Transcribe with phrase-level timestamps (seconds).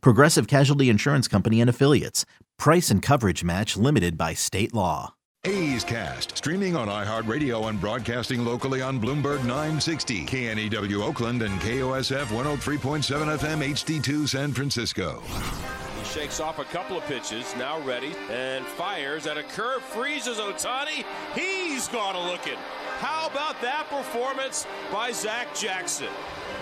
[0.00, 2.24] Progressive Casualty Insurance Company and Affiliates.
[2.58, 5.14] Price and coverage match limited by state law.
[5.46, 12.26] A's Cast, streaming on iHeartRadio and broadcasting locally on Bloomberg 960, KNEW Oakland, and KOSF
[12.26, 15.22] 103.7 FM HD2 San Francisco.
[15.98, 20.38] He shakes off a couple of pitches, now ready, and fires at a curve, freezes
[20.38, 21.04] Ohtani.
[21.34, 22.58] He's gone a looking.
[22.98, 26.08] How about that performance by Zach Jackson?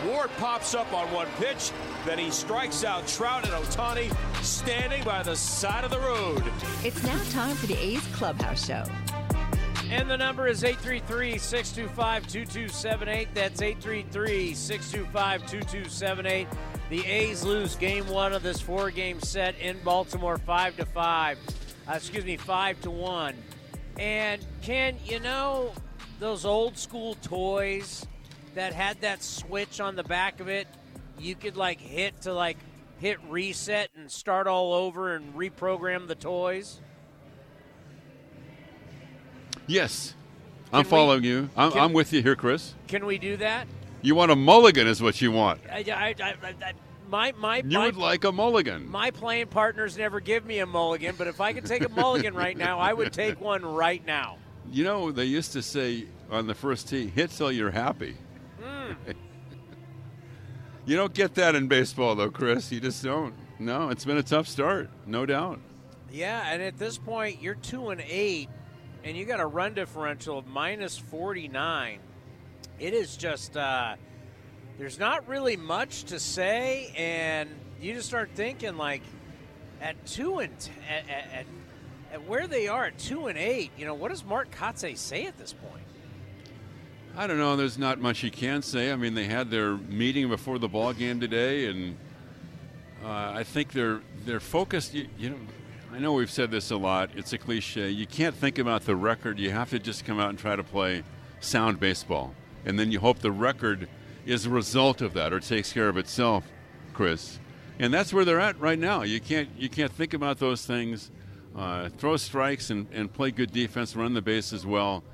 [0.07, 1.71] Ward pops up on one pitch,
[2.05, 6.43] then he strikes out Trout and Ohtani standing by the side of the road.
[6.83, 8.85] It's now time for the A's Clubhouse Show.
[9.91, 13.29] And the number is 833 625 2278.
[13.35, 16.49] That's 833 625 2278.
[16.89, 21.39] The A's lose game one of this four game set in Baltimore 5 to 5.
[21.89, 23.35] Uh, excuse me, 5 to 1.
[23.99, 25.73] And Ken, you know,
[26.23, 28.07] those old school toys
[28.55, 30.69] that had that switch on the back of it,
[31.19, 32.57] you could like hit to like
[33.01, 36.81] hit reset and start all over and reprogram the toys.
[39.67, 40.15] Yes,
[40.73, 41.51] I'm Can we- following you.
[41.57, 42.75] I'm, can- I'm with you here, Chris.
[42.87, 43.67] Can we do that?
[44.01, 45.61] You want a mulligan, is what you want.
[45.71, 46.73] I, I, I, I,
[47.09, 48.89] my my You my, would like a mulligan.
[48.89, 52.35] my playing partners never give me a mulligan, but if I could take a mulligan
[52.35, 54.39] right now, I would take one right now.
[54.71, 58.17] You know, they used to say on the first tee, hit till you're happy.
[58.63, 58.93] Hmm.
[60.87, 62.73] you don't get that in baseball, though, Chris.
[62.73, 63.35] You just don't.
[63.59, 65.61] No, it's been a tough start, no doubt.
[66.11, 68.49] Yeah, and at this point, you're two and eight,
[69.05, 72.01] and you got a run differential of minus forty nine.
[72.79, 73.97] It is just uh,
[74.79, 77.49] there's not really much to say, and
[77.81, 79.03] you just start thinking like
[79.81, 81.47] at two and t- at, at, at,
[82.13, 83.73] at where they are at two and eight.
[83.77, 85.83] You know, what does Mark Kotsay say at this point?
[87.17, 87.57] I don't know.
[87.57, 88.93] There's not much he can say.
[88.93, 91.97] I mean, they had their meeting before the ball game today, and
[93.05, 94.95] uh, I think they're they're focused.
[94.95, 95.37] You, you know,
[95.93, 97.11] I know we've said this a lot.
[97.15, 97.91] It's a cliche.
[97.91, 99.39] You can't think about the record.
[99.39, 101.03] You have to just come out and try to play
[101.41, 102.35] sound baseball,
[102.65, 103.89] and then you hope the record
[104.25, 106.45] is a result of that or takes care of itself,
[106.95, 107.39] Chris.
[107.79, 109.03] And that's where they're at right now.
[109.03, 111.11] You can't you can't think about those things.
[111.57, 115.05] Uh, throw strikes and, and play good defense, run the bases well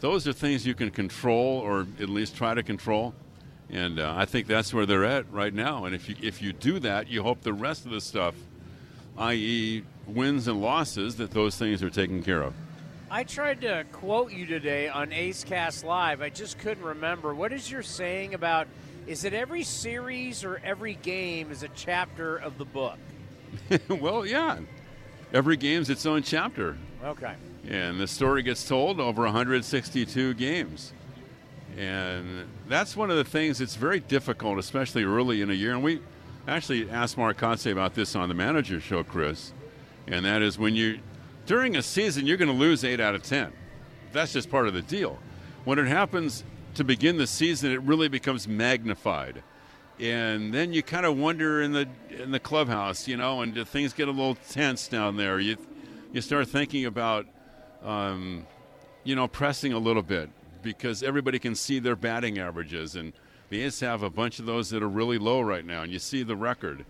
[0.00, 3.14] those are things you can control or at least try to control.
[3.70, 5.86] And uh, I think that's where they're at right now.
[5.86, 8.34] And if you if you do that, you hope the rest of the stuff,
[9.18, 12.54] i.e., wins and losses, that those things are taken care of.
[13.10, 16.22] I tried to quote you today on A's Cast Live.
[16.22, 17.34] I just couldn't remember.
[17.34, 18.68] What is your saying about
[19.06, 22.98] is it every series or every game is a chapter of the book?
[23.88, 24.58] well, yeah,
[25.36, 27.34] every game's its own chapter, Okay.
[27.68, 30.94] and the story gets told over 162 games.
[31.76, 35.72] And that's one of the things that's very difficult, especially early in a year.
[35.72, 36.00] And we
[36.48, 39.52] actually asked Mark Kotsay about this on the manager show, Chris.
[40.06, 41.00] And that is when you,
[41.44, 43.52] during a season, you're going to lose eight out of 10.
[44.12, 45.18] That's just part of the deal.
[45.66, 46.44] When it happens
[46.76, 49.42] to begin the season, it really becomes magnified.
[49.98, 53.64] And then you kind of wonder in the in the clubhouse, you know, and do
[53.64, 55.40] things get a little tense down there.
[55.40, 55.56] You
[56.12, 57.26] you start thinking about,
[57.82, 58.46] um,
[59.04, 60.28] you know, pressing a little bit
[60.62, 63.12] because everybody can see their batting averages, and
[63.48, 65.98] the A's have a bunch of those that are really low right now, and you
[65.98, 66.84] see the record.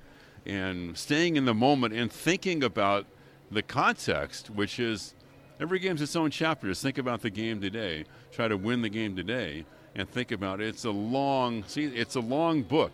[0.45, 3.07] And staying in the moment and thinking about
[3.51, 5.15] the context, which is
[5.61, 6.69] every game's its own chapter.
[6.69, 8.05] Just think about the game today.
[8.33, 9.65] Try to win the game today,
[9.97, 10.69] and think about it.
[10.69, 11.87] It's a long see.
[11.87, 12.93] It's a long book,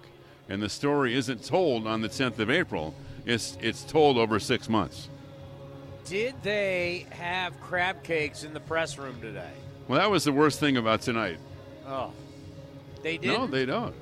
[0.49, 2.95] and the story isn't told on the 10th of April.
[3.27, 5.09] It's it's told over six months.
[6.05, 9.53] Did they have crab cakes in the press room today?
[9.89, 11.39] Well, that was the worst thing about tonight.
[11.87, 12.13] Oh,
[13.03, 13.29] they did.
[13.29, 13.95] No, they don't.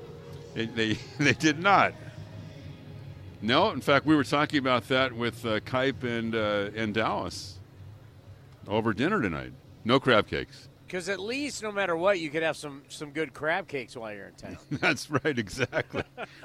[0.53, 1.93] They, they, they did not.
[3.41, 7.57] No, in fact, we were talking about that with uh, Kipe and uh, and Dallas
[8.67, 9.53] over dinner tonight.
[9.83, 10.67] No crab cakes.
[10.91, 14.13] Because at least, no matter what, you could have some some good crab cakes while
[14.13, 14.57] you're in town.
[14.71, 16.03] That's right, exactly.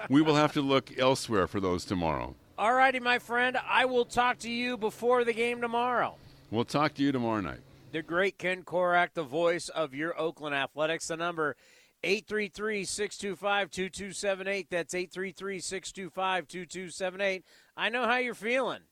[0.08, 2.36] we will have to look elsewhere for those tomorrow.
[2.56, 3.56] All righty, my friend.
[3.68, 6.14] I will talk to you before the game tomorrow.
[6.52, 7.58] We'll talk to you tomorrow night.
[7.90, 11.08] The great Ken Korach, the voice of your Oakland Athletics.
[11.08, 11.56] The number
[12.04, 14.66] 833-625-2278.
[14.70, 17.42] That's 833-625-2278.
[17.76, 18.82] I know how you're feeling.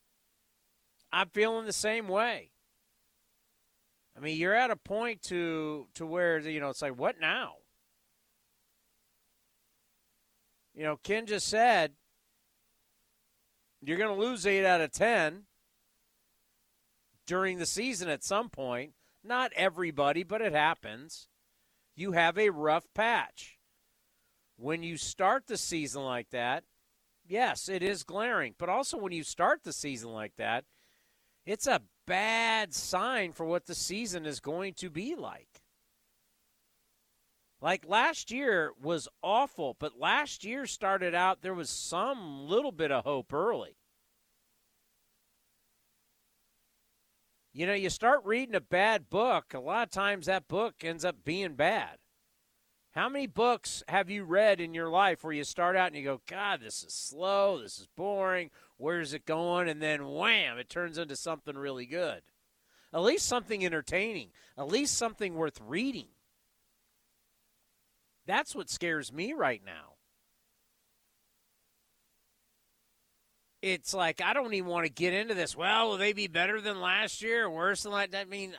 [1.12, 2.50] I'm feeling the same way.
[4.16, 7.54] I mean, you're at a point to to where you know it's like, what now?
[10.74, 11.92] You know, Ken just said
[13.80, 15.44] you're going to lose eight out of ten
[17.26, 18.92] during the season at some point.
[19.22, 21.28] Not everybody, but it happens.
[21.96, 23.58] You have a rough patch.
[24.56, 26.64] When you start the season like that,
[27.26, 28.54] yes, it is glaring.
[28.58, 30.64] But also, when you start the season like that,
[31.46, 35.62] it's a bad sign for what the season is going to be like.
[37.60, 42.92] Like last year was awful, but last year started out, there was some little bit
[42.92, 43.76] of hope early.
[47.54, 51.04] You know, you start reading a bad book, a lot of times that book ends
[51.04, 51.98] up being bad.
[52.94, 56.04] How many books have you read in your life where you start out and you
[56.04, 59.68] go, God, this is slow, this is boring, where's it going?
[59.68, 62.22] And then wham, it turns into something really good.
[62.92, 66.06] At least something entertaining, at least something worth reading.
[68.26, 69.94] That's what scares me right now.
[73.62, 75.56] It's like I don't even want to get into this.
[75.56, 78.14] Well, will they be better than last year or worse than that?
[78.14, 78.54] I mean,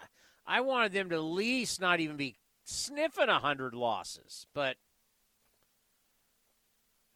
[0.48, 4.78] I wanted them to at least not even be sniffing a hundred losses, but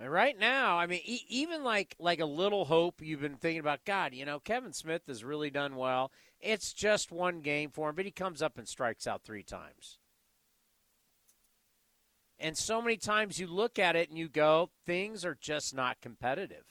[0.07, 3.86] right now, I mean, e- even like like a little hope you've been thinking about.
[3.86, 6.12] God, you know, Kevin Smith has really done well.
[6.40, 9.98] It's just one game for him, but he comes up and strikes out three times.
[12.40, 16.00] And so many times you look at it and you go, things are just not
[16.02, 16.63] competitive.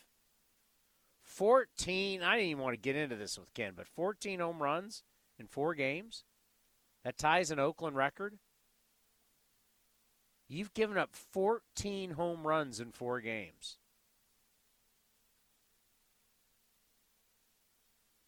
[1.22, 5.02] 14, I didn't even want to get into this with Ken, but 14 home runs
[5.38, 6.24] in four games.
[7.04, 8.38] That ties an Oakland record.
[10.48, 13.78] You've given up 14 home runs in four games.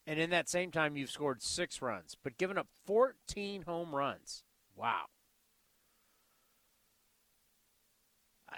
[0.06, 4.42] And in that same time, you've scored six runs, but given up 14 home runs.
[4.76, 5.04] Wow.
[8.50, 8.56] I,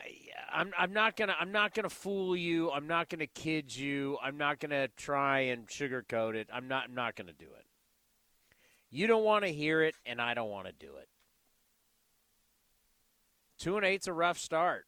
[0.51, 2.71] I'm, I'm not gonna I'm not gonna fool you.
[2.71, 4.17] I'm not gonna kid you.
[4.23, 6.49] I'm not gonna try and sugarcoat it.
[6.53, 7.67] I'm not I'm not gonna do it.
[8.91, 11.09] You don't want to hear it, and I don't want to do it.
[13.63, 14.87] Two and eight's a rough start.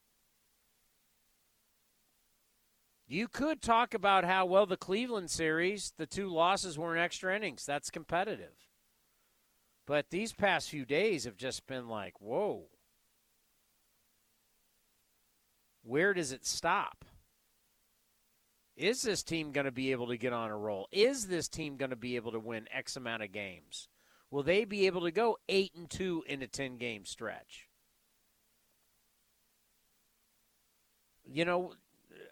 [3.07, 7.37] You could talk about how well the Cleveland series, the two losses were in extra
[7.37, 7.65] innings.
[7.65, 8.57] That's competitive.
[9.87, 12.65] But these past few days have just been like, whoa.
[15.85, 17.05] Where does it stop?
[18.77, 20.89] Is this team going to be able to get on a roll?
[20.91, 23.89] Is this team going to be able to win X amount of games?
[24.33, 27.69] Will they be able to go 8 and 2 in a 10 game stretch?
[31.31, 31.73] You know,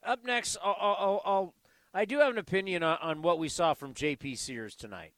[0.04, 1.54] up next, I'll, I'll, I'll,
[1.94, 4.36] i do have an opinion on, on what we saw from J.P.
[4.36, 5.12] Sears tonight.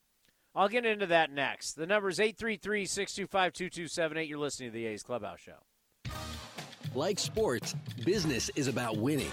[0.54, 1.72] I'll get into that next.
[1.72, 4.28] The number is 833 625 2278.
[4.28, 6.12] You're listening to the A's Clubhouse Show.
[6.94, 7.74] Like sports,
[8.04, 9.32] business is about winning.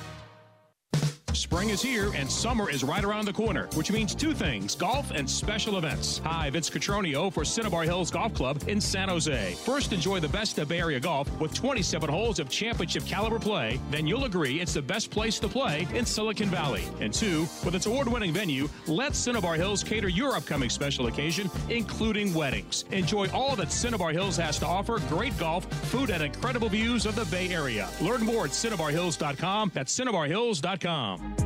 [1.51, 5.11] Spring is here and summer is right around the corner, which means two things golf
[5.11, 6.21] and special events.
[6.23, 9.55] Hi, Vince Cotroneo for Cinnabar Hills Golf Club in San Jose.
[9.65, 13.81] First, enjoy the best of Bay Area golf with 27 holes of championship caliber play.
[13.89, 16.85] Then you'll agree it's the best place to play in Silicon Valley.
[17.01, 21.51] And two, with its award winning venue, let Cinnabar Hills cater your upcoming special occasion,
[21.69, 22.85] including weddings.
[22.91, 27.15] Enjoy all that Cinnabar Hills has to offer great golf, food, and incredible views of
[27.15, 27.89] the Bay Area.
[27.99, 29.71] Learn more at cinnabarhills.com.
[29.73, 31.40] That's cinnabarhills.com.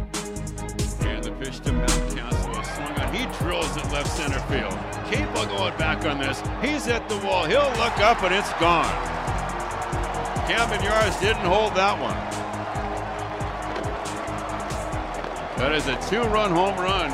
[1.06, 2.76] And the pitch to Mountcastle is.
[3.16, 4.78] He drills it left center field.
[5.10, 6.42] Capel going back on this.
[6.62, 7.46] He's at the wall.
[7.46, 8.92] He'll look up and it's gone.
[10.48, 12.14] Camden Yards didn't hold that one.
[15.58, 17.12] That is a two-run home run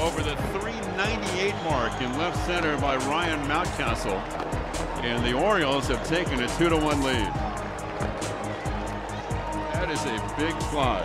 [0.00, 4.20] over the 398 mark in left center by Ryan Mountcastle.
[5.04, 7.32] And the Orioles have taken a 2 to 1 lead.
[9.74, 11.02] That is a big fly.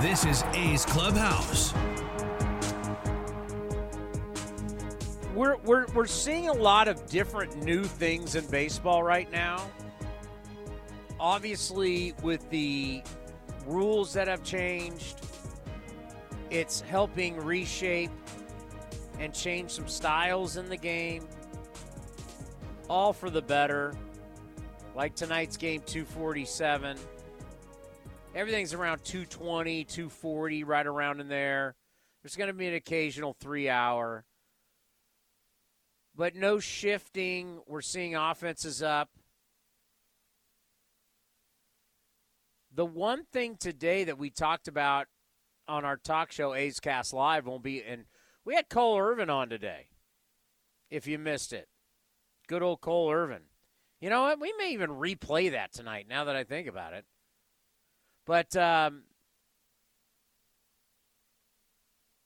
[0.00, 1.74] This is A's Clubhouse.
[5.34, 9.68] We're, we're, we're seeing a lot of different new things in baseball right now.
[11.18, 13.02] Obviously, with the
[13.66, 15.20] rules that have changed,
[16.48, 18.12] it's helping reshape
[19.18, 21.26] and change some styles in the game.
[22.88, 23.94] all for the better.
[24.94, 26.96] Like tonight's game, 247.
[28.38, 31.74] Everything's around 220, 240, right around in there.
[32.22, 34.26] There's going to be an occasional three hour.
[36.14, 37.58] But no shifting.
[37.66, 39.08] We're seeing offenses up.
[42.72, 45.08] The one thing today that we talked about
[45.66, 48.04] on our talk show, A's Cast Live, won't be, and
[48.44, 49.88] we had Cole Irvin on today,
[50.92, 51.66] if you missed it.
[52.46, 53.42] Good old Cole Irvin.
[54.00, 54.38] You know what?
[54.38, 57.04] We may even replay that tonight now that I think about it.
[58.28, 59.04] But um,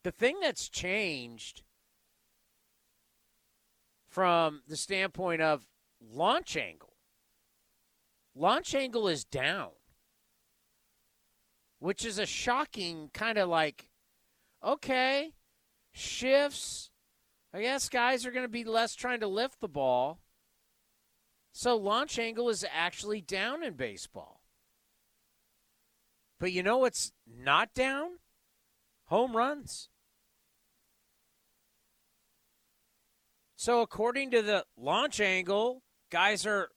[0.03, 1.63] the thing that's changed
[4.09, 5.65] from the standpoint of
[6.01, 6.95] launch angle,
[8.35, 9.71] launch angle is down,
[11.79, 13.89] which is a shocking kind of like,
[14.61, 15.35] okay,
[15.93, 16.91] shifts.
[17.55, 20.19] I guess guys are going to be less trying to lift the ball.
[21.53, 24.42] So launch angle is actually down in baseball.
[26.43, 28.19] But you know what's not down?
[29.05, 29.91] Home runs.
[33.55, 36.71] So according to the launch angle, guys are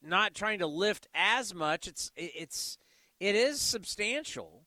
[0.00, 1.88] not trying to lift as much.
[1.88, 2.78] It's it's
[3.18, 4.64] it is substantial.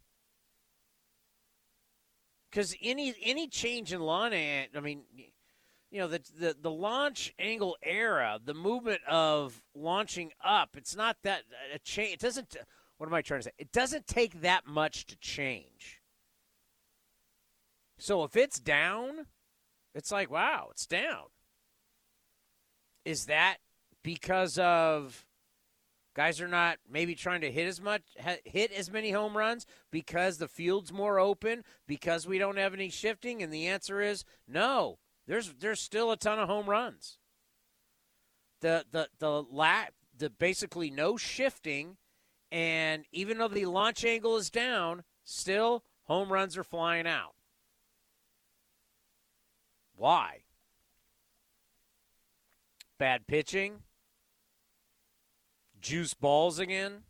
[2.52, 5.04] Because any any change in lawn, I mean,
[5.90, 11.16] you know, the, the the launch angle era, the movement of launching up, it's not
[11.24, 12.16] that uh, a change.
[12.16, 12.58] It doesn't
[12.98, 13.52] what am I trying to say?
[13.58, 16.02] It doesn't take that much to change.
[17.98, 19.28] So if it's down,
[19.94, 21.26] it's like, wow, it's down.
[23.04, 23.58] Is that
[24.04, 25.26] because of
[26.16, 28.02] guys are not maybe trying to hit as much
[28.46, 32.90] hit as many home runs because the field's more open because we don't have any
[32.90, 34.98] shifting and the answer is no
[35.28, 37.20] there's there's still a ton of home runs
[38.62, 39.88] the the the la-
[40.18, 41.98] the basically no shifting
[42.56, 47.36] and even though the launch angle is down, still home runs are flying out.
[49.98, 50.44] Why?
[52.98, 53.82] Bad pitching?
[55.82, 57.04] Juice balls again?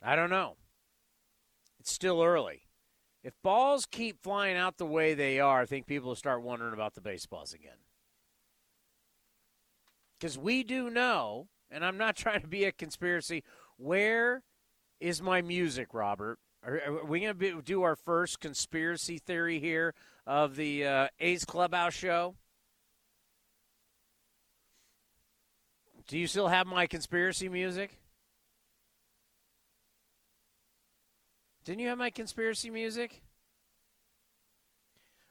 [0.00, 0.58] I don't know.
[1.80, 2.68] It's still early.
[3.24, 6.72] If balls keep flying out the way they are, I think people will start wondering
[6.72, 7.78] about the baseballs again.
[10.20, 13.42] Because we do know, and I'm not trying to be a conspiracy,
[13.78, 14.42] where
[15.00, 16.38] is my music, Robert?
[16.64, 19.94] Are, are we going to do our first conspiracy theory here
[20.26, 22.34] of the uh, A's Clubhouse show?
[26.08, 27.98] Do you still have my conspiracy music?
[31.64, 33.22] Didn't you have my conspiracy music?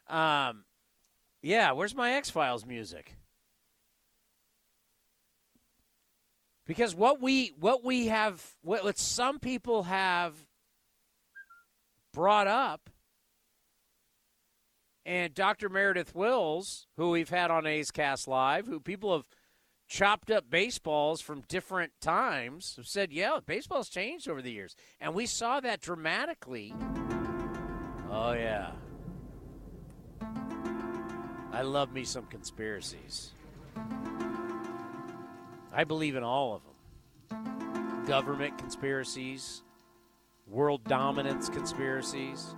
[0.07, 0.65] Um,
[1.41, 1.71] yeah.
[1.71, 3.15] Where's my X Files music?
[6.67, 10.35] Because what we what we have what, what some people have
[12.13, 12.89] brought up
[15.07, 15.69] and Dr.
[15.69, 19.25] Meredith Wills, who we've had on A's Cast Live, who people have
[19.87, 24.75] chopped up baseballs from different times, have said, yeah, baseball's changed over the years.
[24.99, 26.75] And we saw that dramatically.
[28.11, 28.71] Oh, yeah.
[31.53, 33.31] I love me some conspiracies.
[35.77, 36.73] I believe in all of them
[38.07, 39.61] government conspiracies,
[40.47, 42.55] world dominance conspiracies,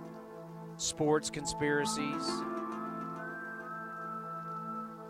[0.78, 2.30] sports conspiracies.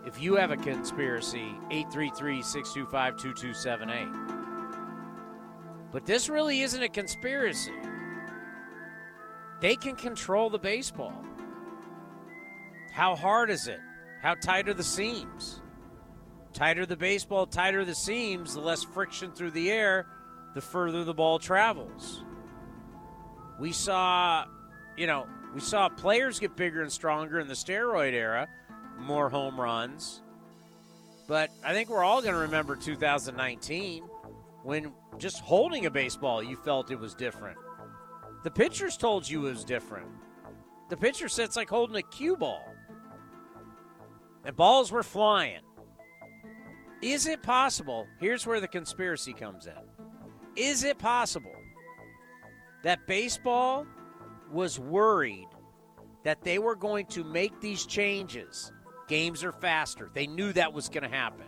[0.05, 5.93] If you have a conspiracy, 833 625 2278.
[5.93, 7.71] But this really isn't a conspiracy.
[9.61, 11.23] They can control the baseball.
[12.91, 13.79] How hard is it?
[14.21, 15.61] How tight are the seams?
[16.53, 20.07] Tighter the baseball, tighter the seams, the less friction through the air,
[20.53, 22.23] the further the ball travels.
[23.59, 24.45] We saw,
[24.97, 28.47] you know, we saw players get bigger and stronger in the steroid era,
[28.99, 30.21] more home runs.
[31.27, 34.03] But I think we're all going to remember 2019
[34.63, 37.57] when just holding a baseball, you felt it was different.
[38.43, 40.07] The pitchers told you it was different.
[40.89, 42.65] The pitcher said it's like holding a cue ball.
[44.43, 45.61] And balls were flying.
[47.01, 48.07] Is it possible?
[48.19, 49.73] Here's where the conspiracy comes in.
[50.55, 51.55] Is it possible
[52.83, 53.85] that baseball
[54.51, 55.47] was worried
[56.23, 58.71] that they were going to make these changes?
[59.07, 60.09] Games are faster.
[60.13, 61.47] They knew that was going to happen.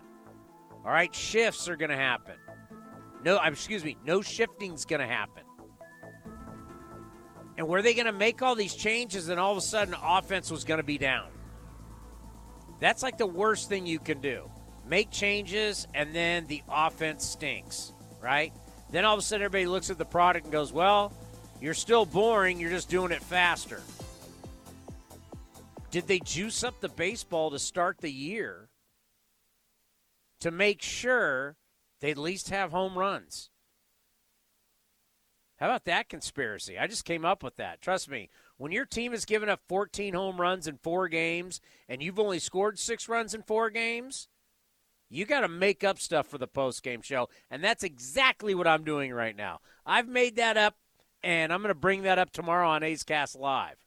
[0.83, 2.35] All right, shifts are going to happen.
[3.23, 5.43] No, excuse me, no shifting's going to happen.
[7.57, 10.49] And were they going to make all these changes and all of a sudden offense
[10.49, 11.29] was going to be down?
[12.79, 14.49] That's like the worst thing you can do.
[14.87, 18.53] Make changes, and then the offense stinks, right?
[18.91, 21.13] Then all of a sudden everybody looks at the product and goes, well,
[21.61, 23.81] you're still boring, you're just doing it faster.
[25.91, 28.69] Did they juice up the baseball to start the year
[30.41, 31.55] to make sure
[32.01, 33.49] they at least have home runs?
[35.57, 36.77] How about that conspiracy?
[36.77, 37.79] I just came up with that.
[37.79, 42.03] Trust me, when your team has given up 14 home runs in four games and
[42.03, 44.27] you've only scored six runs in four games,
[45.13, 47.29] you got to make up stuff for the post game show.
[47.51, 49.59] And that's exactly what I'm doing right now.
[49.85, 50.75] I've made that up,
[51.21, 53.77] and I'm going to bring that up tomorrow on A's Cast Live.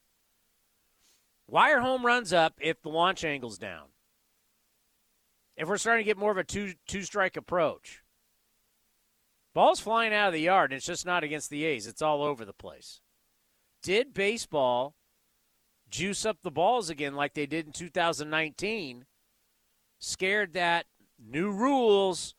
[1.47, 3.87] Why are home runs up if the launch angle's down?
[5.57, 8.03] If we're starting to get more of a two two strike approach.
[9.53, 11.87] Ball's flying out of the yard, and it's just not against the A's.
[11.87, 13.01] It's all over the place.
[13.83, 14.95] Did baseball
[15.89, 19.07] juice up the balls again like they did in 2019?
[19.99, 20.85] Scared that
[21.19, 22.35] new rules,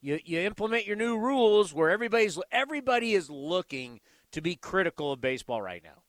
[0.00, 4.00] you, you implement your new rules where everybody's everybody is looking
[4.32, 6.02] to be critical of baseball right now.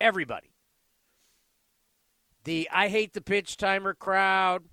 [0.00, 0.50] Everybody
[2.44, 4.64] the I hate the pitch timer crowd.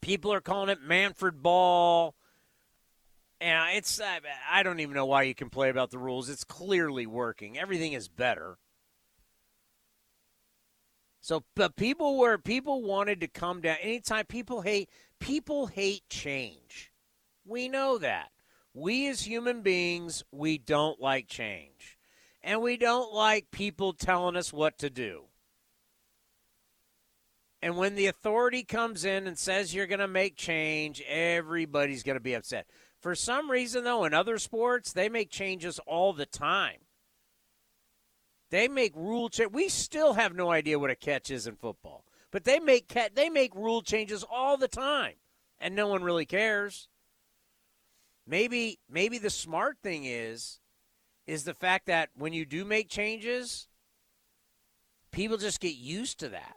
[0.00, 2.14] People are calling it Manfred Ball.
[3.40, 4.00] And it's
[4.50, 6.28] I don't even know why you can play about the rules.
[6.28, 7.58] It's clearly working.
[7.58, 8.58] Everything is better.
[11.20, 13.76] So, but people were people wanted to come down.
[13.80, 14.90] Anytime people hate
[15.24, 16.92] people hate change.
[17.46, 18.28] We know that.
[18.74, 21.96] We as human beings, we don't like change.
[22.42, 25.24] And we don't like people telling us what to do.
[27.62, 32.18] And when the authority comes in and says you're going to make change, everybody's going
[32.18, 32.66] to be upset.
[33.00, 36.80] For some reason, though, in other sports, they make changes all the time.
[38.50, 39.52] They make rule change.
[39.52, 42.04] We still have no idea what a catch is in football,
[42.34, 45.14] but they make they make rule changes all the time,
[45.60, 46.88] and no one really cares.
[48.26, 50.58] Maybe maybe the smart thing is
[51.28, 53.68] is the fact that when you do make changes,
[55.12, 56.56] people just get used to that.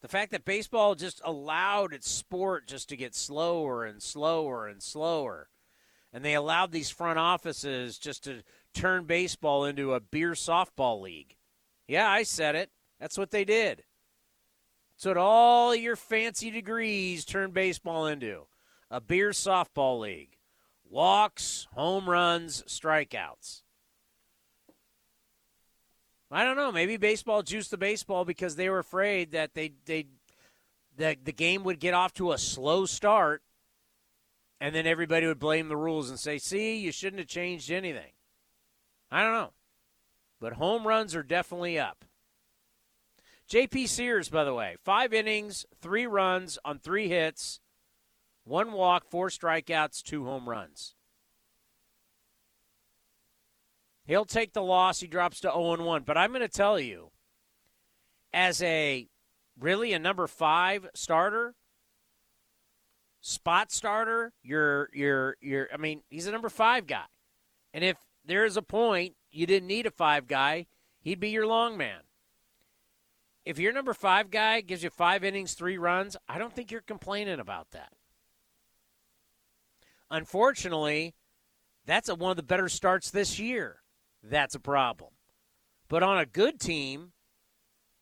[0.00, 4.82] The fact that baseball just allowed its sport just to get slower and slower and
[4.82, 5.50] slower.
[6.14, 11.36] And they allowed these front offices just to turn baseball into a beer softball league.
[11.86, 12.70] Yeah, I said it.
[12.98, 13.84] That's what they did.
[14.98, 18.48] That's what all your fancy degrees turn baseball into
[18.90, 20.36] a beer softball league.
[20.90, 23.62] Walks, home runs, strikeouts.
[26.32, 26.72] I don't know.
[26.72, 30.08] Maybe baseball juiced the baseball because they were afraid that they they
[30.96, 33.44] that the game would get off to a slow start,
[34.60, 38.14] and then everybody would blame the rules and say, "See, you shouldn't have changed anything."
[39.12, 39.52] I don't know,
[40.40, 42.04] but home runs are definitely up.
[43.48, 43.86] J.P.
[43.86, 47.60] Sears, by the way, five innings, three runs on three hits,
[48.44, 50.94] one walk, four strikeouts, two home runs.
[54.04, 55.00] He'll take the loss.
[55.00, 56.02] He drops to 0 1.
[56.02, 57.10] But I'm going to tell you,
[58.34, 59.06] as a
[59.58, 61.54] really a number five starter,
[63.22, 67.04] spot starter, you're you're you're I mean, he's a number five guy.
[67.72, 70.66] And if there is a point you didn't need a five guy,
[71.00, 72.00] he'd be your long man.
[73.44, 76.80] If your number five guy gives you five innings, three runs, I don't think you're
[76.80, 77.92] complaining about that.
[80.10, 81.14] Unfortunately,
[81.86, 83.82] that's a, one of the better starts this year
[84.22, 85.10] that's a problem.
[85.88, 87.12] But on a good team,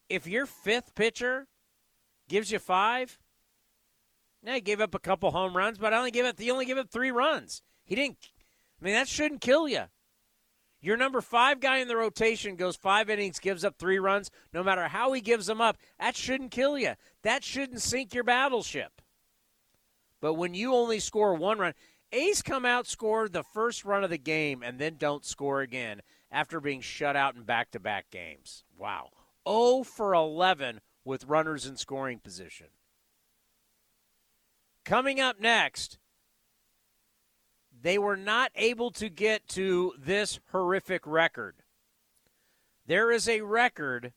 [0.09, 1.47] if your fifth pitcher
[2.29, 3.19] gives you five,
[4.43, 6.67] now he gave up a couple home runs, but I only gave up he only
[6.67, 7.63] gave up three runs.
[7.85, 8.19] He didn't.
[8.81, 9.85] I mean, that shouldn't kill you.
[10.87, 14.31] Your number five guy in the rotation goes five innings, gives up three runs.
[14.53, 16.93] No matter how he gives them up, that shouldn't kill you.
[17.23, 19.03] That shouldn't sink your battleship.
[20.21, 21.75] But when you only score one run,
[22.13, 26.03] A's come out, score the first run of the game, and then don't score again
[26.31, 28.63] after being shut out in back to back games.
[28.79, 29.09] Wow.
[29.49, 32.69] 0 for 11 with runners in scoring position.
[34.85, 35.99] Coming up next,
[37.87, 41.55] they were not able to get to this horrific record.
[42.85, 44.13] There is a record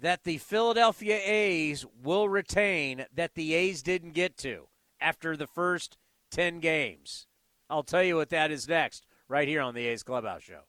[0.00, 4.68] that the Philadelphia A's will retain that the A's didn't get to
[5.00, 5.98] after the first
[6.30, 7.26] 10 games.
[7.68, 10.60] I'll tell you what that is next, right here on the A's Clubhouse Show.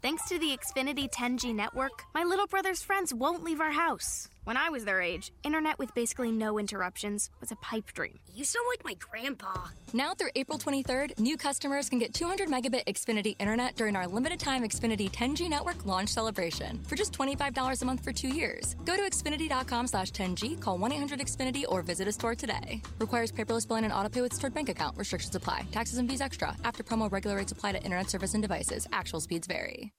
[0.00, 4.28] Thanks to the Xfinity 10G network, my little brother's friends won't leave our house.
[4.46, 8.20] When I was their age, internet with basically no interruptions was a pipe dream.
[8.32, 9.52] You sound like my grandpa.
[9.92, 14.38] Now through April 23rd, new customers can get 200 megabit Xfinity internet during our limited
[14.38, 18.76] time Xfinity 10G network launch celebration for just $25 a month for two years.
[18.84, 22.80] Go to Xfinity.com slash 10G, call 1-800-XFINITY or visit a store today.
[23.00, 24.96] Requires paperless billing and auto pay with stored bank account.
[24.96, 25.66] Restrictions apply.
[25.72, 26.56] Taxes and fees extra.
[26.62, 28.86] After promo regular rates apply to internet service and devices.
[28.92, 29.92] Actual speeds vary.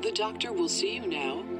[0.00, 1.59] The doctor will see you now.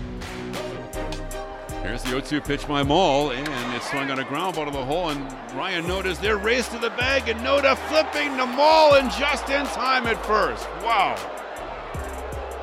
[1.81, 4.85] Here's the 0-2 pitch by Moll, and it's swung on a ground ball to the
[4.85, 5.19] hole, and
[5.55, 9.65] Ryan Noda's there, race to the bag, and Noda flipping the Moll, and just in
[9.65, 10.69] time at first.
[10.83, 11.15] Wow.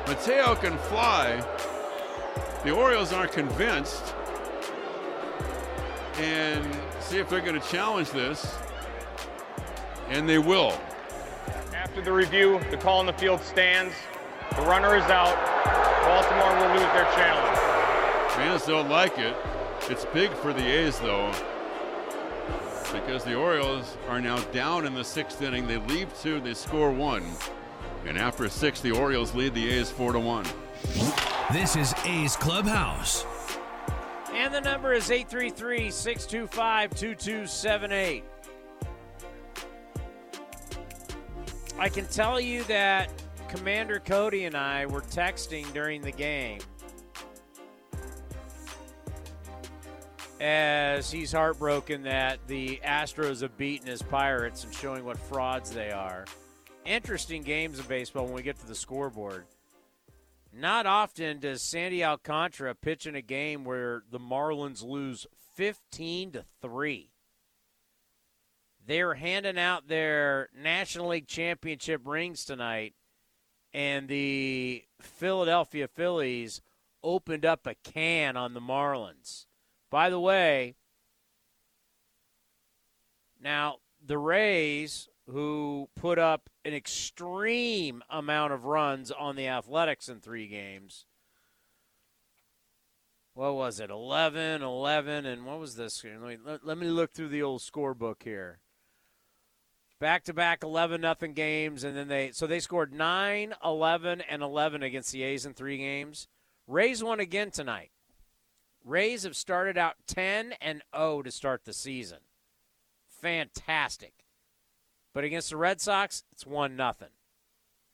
[0.07, 1.45] Mateo can fly.
[2.63, 4.15] The Orioles aren't convinced.
[6.17, 6.65] And
[7.01, 8.55] see if they're going to challenge this.
[10.07, 10.79] And they will.
[11.75, 13.93] After the review, the call in the field stands.
[14.55, 15.35] The runner is out.
[16.05, 17.58] Baltimore will lose their challenge.
[18.39, 19.35] Fans don't like it.
[19.89, 21.29] It's big for the A's, though,
[22.93, 25.67] because the Orioles are now down in the sixth inning.
[25.67, 27.25] They leave two, they score one.
[28.05, 30.45] And after six, the Orioles lead the A's four to one.
[31.51, 33.25] This is A's Clubhouse.
[34.31, 38.23] And the number is 833 625 2278.
[41.77, 43.11] I can tell you that
[43.49, 46.61] Commander Cody and I were texting during the game
[50.39, 55.91] as he's heartbroken that the Astros have beaten his Pirates and showing what frauds they
[55.91, 56.25] are.
[56.85, 59.45] Interesting games of baseball when we get to the scoreboard.
[60.51, 66.45] Not often does Sandy Alcantara pitch in a game where the Marlins lose 15 to
[66.61, 67.11] 3.
[68.87, 72.95] They're handing out their National League Championship rings tonight,
[73.71, 76.61] and the Philadelphia Phillies
[77.03, 79.45] opened up a can on the Marlins.
[79.89, 80.75] By the way,
[83.41, 90.19] now the Rays, who put up an extreme amount of runs on the Athletics in
[90.19, 91.05] three games.
[93.33, 93.89] What was it?
[93.89, 96.03] 11, 11, and what was this?
[96.03, 98.59] Let me, let, me look through the old scorebook here.
[99.99, 104.41] Back to back 11 nothing games, and then they so they scored 9, 11, and
[104.41, 106.27] 11 against the A's in three games.
[106.67, 107.91] Rays won again tonight.
[108.83, 112.19] Rays have started out 10 and 0 to start the season.
[113.21, 114.13] Fantastic.
[115.13, 117.09] But against the Red Sox, it's 1 nothing.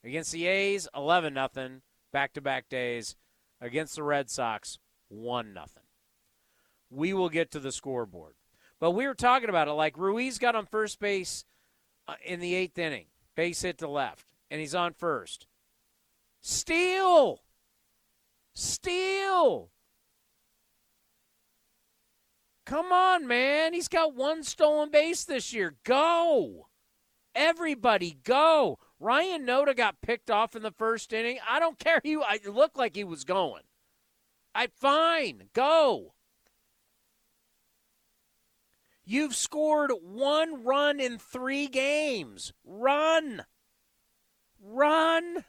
[0.04, 3.16] Against the A's, 11 nothing back-to-back days.
[3.60, 5.84] Against the Red Sox, 1 nothing.
[6.90, 8.36] We will get to the scoreboard.
[8.80, 11.46] But we were talking about it like Ruiz got on first base
[12.08, 13.06] uh, in the 8th inning.
[13.36, 15.48] Base hit to left and he's on first.
[16.42, 17.42] Steal!
[18.54, 19.72] Steal!
[22.66, 23.74] Come on, man.
[23.74, 25.76] He's got one stolen base this year.
[25.84, 26.68] Go.
[27.36, 28.80] Everybody go.
[29.00, 31.38] Ryan Noda got picked off in the first inning.
[31.48, 32.00] I don't care.
[32.04, 33.64] He I looked like he was going.
[34.56, 35.50] I fine.
[35.54, 36.14] Go.
[39.04, 42.54] You've scored one run in 3 games.
[42.64, 43.46] Run.
[44.60, 45.46] Run.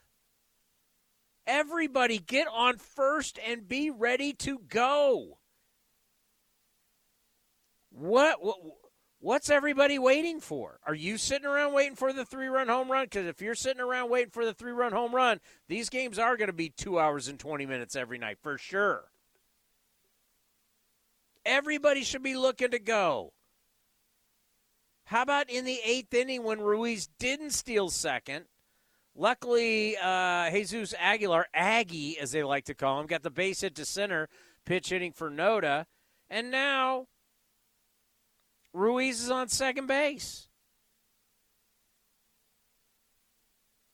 [1.46, 5.35] Everybody get on first and be ready to go.
[7.96, 8.58] What, what
[9.20, 10.78] what's everybody waiting for?
[10.86, 13.06] Are you sitting around waiting for the three run home run?
[13.06, 16.36] Because if you're sitting around waiting for the three run home run, these games are
[16.36, 19.04] going to be two hours and 20 minutes every night for sure.
[21.46, 23.32] Everybody should be looking to go.
[25.04, 28.44] How about in the eighth inning when Ruiz didn't steal second?
[29.14, 33.74] Luckily, uh, Jesus Aguilar, Aggie as they like to call him, got the base hit
[33.76, 34.28] to center,
[34.66, 35.86] pitch hitting for Noda,
[36.28, 37.06] and now
[38.76, 40.48] Ruiz is on second base.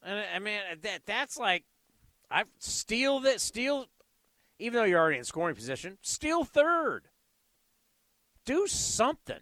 [0.02, 1.64] And I mean that that's like
[2.28, 3.86] I steal that steal
[4.58, 7.02] even though you're already in scoring position, steal third.
[8.44, 9.38] Do something.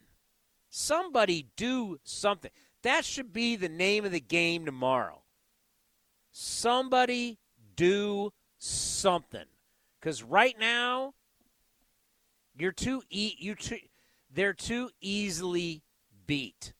[0.68, 2.50] Somebody do something.
[2.82, 5.22] That should be the name of the game tomorrow.
[6.32, 7.38] Somebody
[7.76, 9.46] do something.
[10.02, 11.14] Cuz right now
[12.54, 13.78] you're too eat you too
[14.32, 15.82] they're too easily
[16.26, 16.72] beat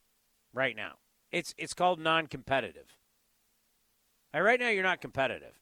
[0.52, 0.94] right now.
[1.32, 2.96] It's it's called non-competitive.
[4.32, 5.60] Right, right now, you're not competitive.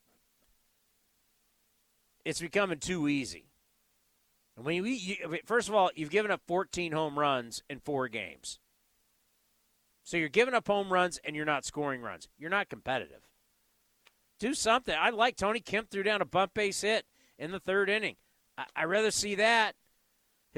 [2.25, 3.49] It's becoming too easy.
[4.57, 8.09] And when you, you first of all, you've given up 14 home runs in four
[8.09, 8.59] games.
[10.05, 12.29] So you're giving up home runs and you're not scoring runs.
[12.39, 13.21] You're not competitive.
[14.39, 14.95] Do something.
[14.99, 17.05] I like Tony Kemp threw down a bump base hit
[17.39, 18.17] in the third inning.
[18.57, 19.75] I, I'd rather see that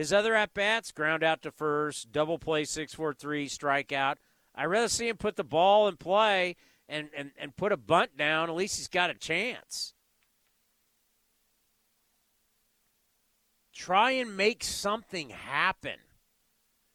[0.01, 4.15] his other at bats, ground out to first, double play, 6 4 3, strikeout.
[4.55, 6.57] I'd rather see him put the ball in play
[6.89, 8.49] and, and, and put a bunt down.
[8.49, 9.93] At least he's got a chance.
[13.75, 15.99] Try and make something happen.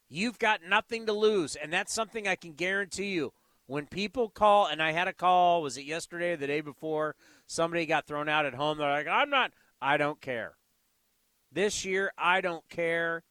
[0.08, 3.32] You've got nothing to lose, and that's something I can guarantee you.
[3.68, 7.14] When people call, and I had a call, was it yesterday or the day before?
[7.46, 8.78] Somebody got thrown out at home.
[8.78, 10.56] They're like, I'm not, I don't care.
[11.52, 13.22] This year, I don't care.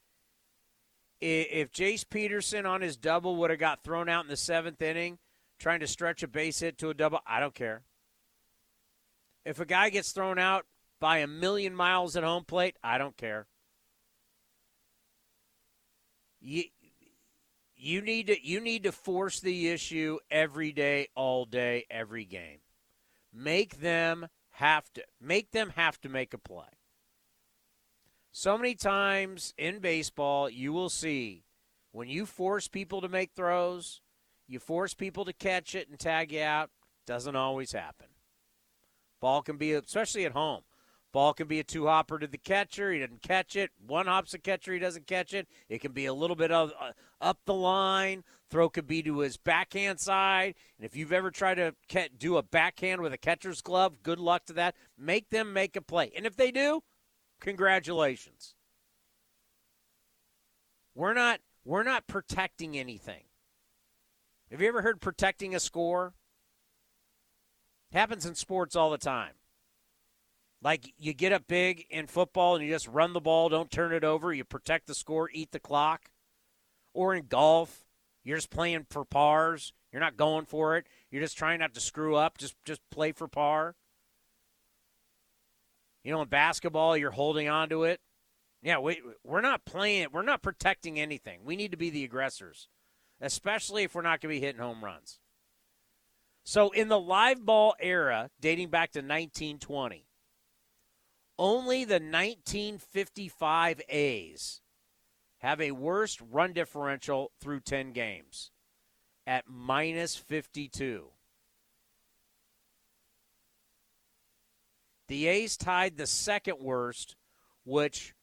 [1.22, 5.18] If Jace Peterson on his double would have got thrown out in the seventh inning,
[5.60, 7.84] trying to stretch a base hit to a double, I don't care.
[9.46, 10.66] If a guy gets thrown out
[11.00, 13.48] by a million miles at home plate, I don't care.
[16.42, 16.64] You,
[17.76, 22.60] you need to you need to force the issue every day, all day, every game.
[23.34, 26.66] Make them have to make them have to make a play.
[28.38, 31.46] So many times in baseball, you will see
[31.94, 34.02] when you force people to make throws,
[34.46, 36.70] you force people to catch it and tag you out,
[37.08, 38.08] doesn't always happen.
[39.22, 40.64] Ball can be, especially at home,
[41.14, 42.92] ball can be a two hopper to the catcher.
[42.92, 43.72] He doesn't catch it.
[43.88, 45.48] One hops the catcher, he doesn't catch it.
[45.70, 48.26] It can be a little bit of uh, up the line.
[48.50, 50.56] Throw could be to his backhand side.
[50.78, 51.74] And if you've ever tried to
[52.18, 54.76] do a backhand with a catcher's glove, good luck to that.
[54.98, 56.12] Make them make a play.
[56.18, 56.84] And if they do,
[57.40, 58.56] Congratulations.
[60.94, 63.24] We're not we're not protecting anything.
[64.52, 66.14] Have you ever heard protecting a score?
[67.92, 69.34] Happens in sports all the time.
[70.62, 73.94] Like you get up big in football and you just run the ball, don't turn
[73.94, 76.10] it over, you protect the score, eat the clock.
[76.94, 77.86] Or in golf,
[78.24, 79.74] you're just playing for pars.
[79.92, 80.88] You're not going for it.
[81.12, 83.76] You're just trying not to screw up, just just play for par.
[86.06, 88.00] You know, in basketball, you're holding on to it.
[88.62, 90.14] Yeah, we, we're not playing, it.
[90.14, 91.40] we're not protecting anything.
[91.44, 92.70] We need to be the aggressors,
[93.20, 95.20] especially if we're not going to be hitting home runs.
[96.44, 100.06] So, in the live ball era, dating back to 1920,
[101.40, 104.62] only the 1955 A's
[105.40, 108.52] have a worst run differential through 10 games
[109.26, 111.08] at minus 52.
[115.08, 117.16] The A's tied the second worst,
[117.64, 118.16] which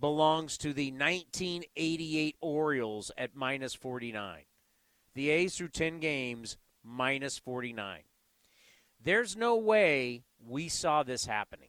[0.00, 4.42] belongs to the 1988 Orioles at minus 49.
[5.14, 8.00] The A's through 10 games, minus 49.
[9.02, 11.68] There's no way we saw this happening.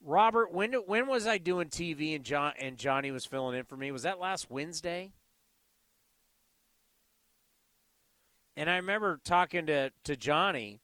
[0.00, 3.76] Robert, when when was I doing TV and John and Johnny was filling in for
[3.76, 3.90] me?
[3.90, 5.12] Was that last Wednesday?
[8.58, 10.80] And I remember talking to, to Johnny,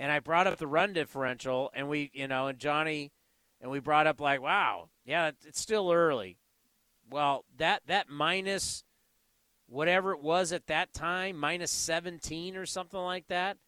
[0.00, 3.12] and I brought up the run differential, and we, you know, and Johnny,
[3.60, 6.38] and we brought up like, wow, yeah, it's still early.
[7.10, 8.84] Well, that that minus
[9.68, 13.58] whatever it was at that time, minus 17 or something like that.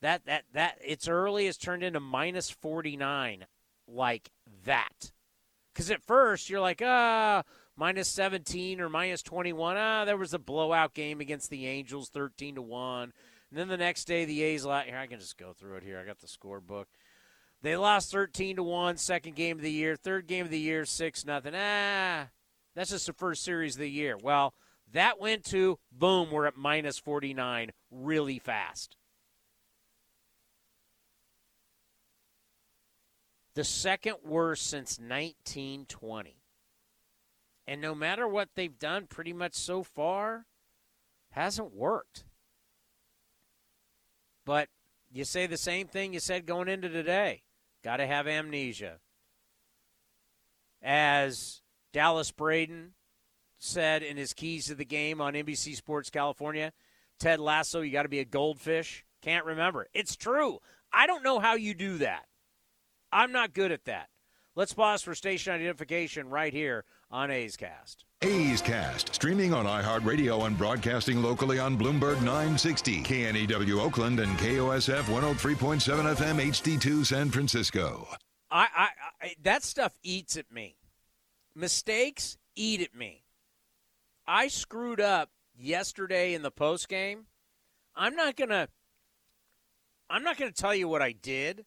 [0.00, 3.46] That that that it's early has turned into minus 49
[3.86, 4.32] like
[4.64, 5.12] that.
[5.72, 7.44] Cuz at first you're like, "Ah,
[7.82, 9.76] minus 17 or minus 21.
[9.76, 13.02] Ah, there was a blowout game against the Angels, 13 to 1.
[13.02, 13.12] And
[13.58, 15.98] then the next day, the A's, here, I can just go through it here.
[15.98, 16.84] I got the scorebook.
[17.60, 19.96] They lost 13 to 1, second game of the year.
[19.96, 21.54] Third game of the year, 6 nothing.
[21.56, 22.28] Ah,
[22.76, 24.16] that's just the first series of the year.
[24.16, 24.54] Well,
[24.92, 28.94] that went to boom, we're at minus 49 really fast.
[33.56, 36.41] The second worst since 1920.
[37.66, 40.46] And no matter what they've done pretty much so far,
[41.30, 42.24] hasn't worked.
[44.44, 44.68] But
[45.10, 47.42] you say the same thing you said going into today.
[47.84, 48.98] Got to have amnesia.
[50.82, 52.94] As Dallas Braden
[53.58, 56.72] said in his keys to the game on NBC Sports California,
[57.18, 59.04] Ted Lasso, you got to be a goldfish.
[59.20, 59.86] Can't remember.
[59.94, 60.58] It's true.
[60.92, 62.26] I don't know how you do that.
[63.12, 64.08] I'm not good at that.
[64.54, 68.04] Let's pause for station identification right here on A's Cast.
[68.22, 75.02] A's Cast, streaming on iHeartRadio and broadcasting locally on Bloomberg 960, KNEW Oakland, and KOSF
[75.02, 78.08] 103.7 FM HD2 San Francisco.
[78.50, 78.88] I, I,
[79.20, 80.76] I that stuff eats at me.
[81.54, 83.24] Mistakes eat at me.
[84.26, 87.26] I screwed up yesterday in the post game.
[87.94, 88.68] I'm not gonna.
[90.08, 91.64] I'm not gonna tell you what I did,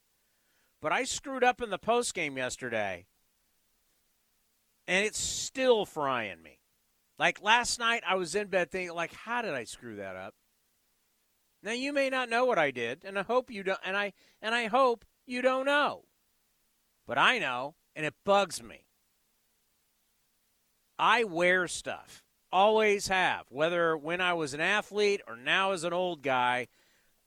[0.82, 3.08] but I screwed up in the post game yesterday
[4.88, 6.60] and it's still frying me.
[7.18, 10.34] Like last night, I was in bed thinking, like, how did I screw that up?
[11.64, 13.80] Now you may not know what I did, and I hope you don't.
[13.84, 16.04] And I and I hope you don't know,
[17.08, 18.86] but I know, and it bugs me.
[21.00, 23.46] I wear stuff, always have.
[23.50, 26.68] Whether when I was an athlete or now as an old guy,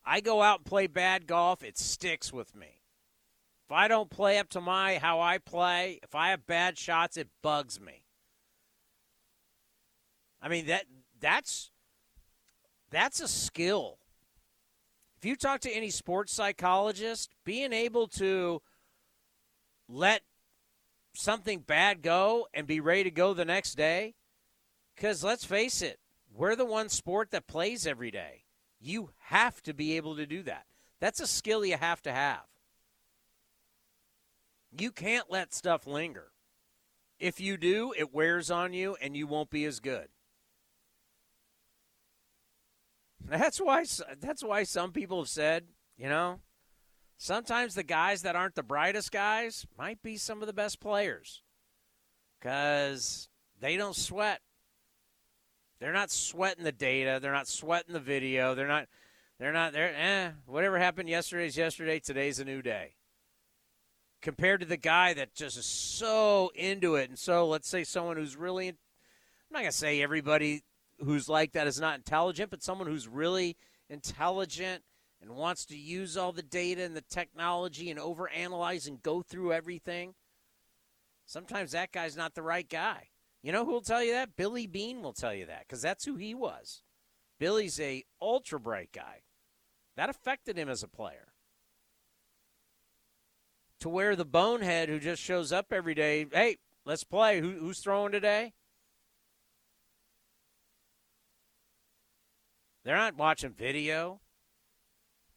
[0.05, 1.63] I go out and play bad golf.
[1.63, 2.78] It sticks with me.
[3.69, 7.19] If I don't play up to my how I play, if I have bad shots,
[7.19, 8.07] it bugs me.
[10.41, 10.87] I mean that
[11.21, 11.71] that's
[12.91, 13.99] that's a skill.
[15.19, 18.63] If you talk to any sports psychologist, being able to
[19.87, 20.23] let
[21.13, 24.15] something bad go and be ready to go the next day,
[24.97, 25.99] because let's face it,
[26.33, 28.45] we're the one sport that plays every day.
[28.81, 30.65] You have to be able to do that.
[31.01, 32.47] That's a skill you have to have.
[34.77, 36.33] You can't let stuff linger.
[37.19, 40.09] If you do, it wears on you and you won't be as good.
[43.25, 43.85] That's why
[44.21, 45.65] that's why some people have said,
[45.97, 46.41] you know,
[47.19, 51.43] sometimes the guys that aren't the brightest guys might be some of the best players
[52.41, 53.29] cuz
[53.61, 54.41] they don't sweat.
[55.81, 58.89] They're not sweating the data, they're not sweating the video, they're not
[59.39, 62.95] they're not they're eh, whatever happened yesterday's yesterday, today's a new day
[64.21, 67.09] compared to the guy that just is so into it.
[67.09, 68.77] And so let's say someone who's really, I'm
[69.51, 70.63] not going to say everybody
[71.01, 73.57] who's like that is not intelligent, but someone who's really
[73.89, 74.83] intelligent
[75.21, 79.53] and wants to use all the data and the technology and overanalyze and go through
[79.53, 80.15] everything.
[81.27, 83.09] Sometimes that guy's not the right guy.
[83.43, 84.37] You know who will tell you that?
[84.37, 86.83] Billy Beane will tell you that because that's who he was.
[87.39, 89.23] Billy's a ultra bright guy.
[89.97, 91.28] That affected him as a player
[93.81, 97.41] to where the bonehead who just shows up every day, hey, let's play.
[97.41, 98.55] Who, who's throwing today?
[102.85, 104.21] They're not watching video.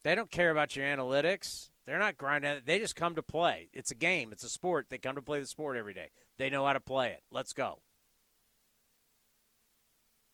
[0.04, 1.70] They don't care about your analytics.
[1.86, 2.62] They're not grinding.
[2.66, 3.70] They just come to play.
[3.74, 4.32] It's a game.
[4.32, 4.88] It's a sport.
[4.90, 6.10] They come to play the sport every day.
[6.38, 7.22] They know how to play it.
[7.32, 7.80] Let's go.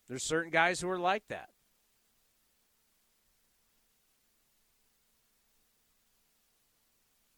[0.08, 1.50] There's certain guys who are like that.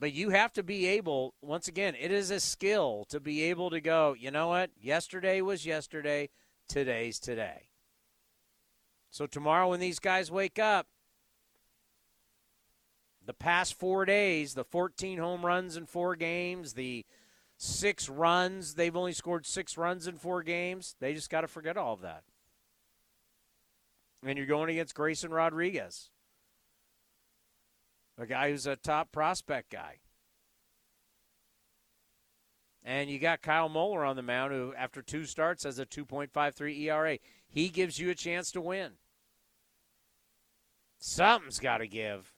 [0.00, 3.68] But you have to be able, once again, it is a skill to be able
[3.68, 4.70] to go, you know what?
[4.80, 6.30] Yesterday was yesterday,
[6.68, 7.68] today's today.
[9.10, 10.86] So tomorrow, when these guys wake up,
[13.26, 17.04] the past four days, the 14 home runs in four games, the
[17.58, 20.96] six runs, they've only scored six runs in four games.
[20.98, 22.24] They just got to forget all of that.
[24.24, 26.08] And you're going against Grayson Rodriguez
[28.20, 29.96] a guy who's a top prospect guy.
[32.82, 36.80] And you got Kyle Muller on the mound, who after two starts has a 2.53
[36.80, 37.18] ERA.
[37.46, 38.92] He gives you a chance to win.
[40.98, 42.32] Something's got to give.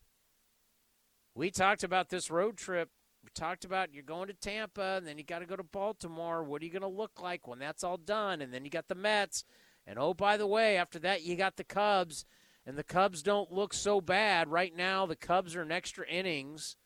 [1.34, 2.90] We talked about this road trip.
[3.22, 6.42] We talked about you're going to Tampa, and then you got to go to Baltimore.
[6.42, 8.42] What are you going to look like when that's all done?
[8.42, 9.44] And then you got the Mets.
[9.86, 12.24] And oh, by the way, after that, you got the Cubs
[12.66, 15.06] and the Cubs don't look so bad right now.
[15.06, 16.76] The Cubs are in extra innings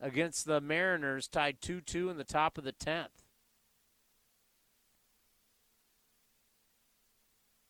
[0.00, 3.08] against the Mariners, tied 2 2 in the top of the 10th.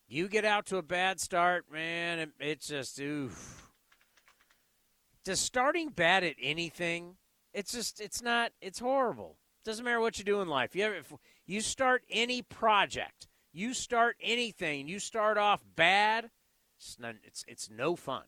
[0.06, 3.70] You get out to a bad start, man, it, it's just, oof.
[5.24, 7.16] Does starting bad at anything
[7.52, 9.36] It's just it's not it's horrible.
[9.64, 10.74] Doesn't matter what you do in life.
[10.74, 11.12] You ever, if
[11.44, 16.30] you start any project, you start anything, you start off bad,
[16.78, 18.22] it's it's, it's no fun.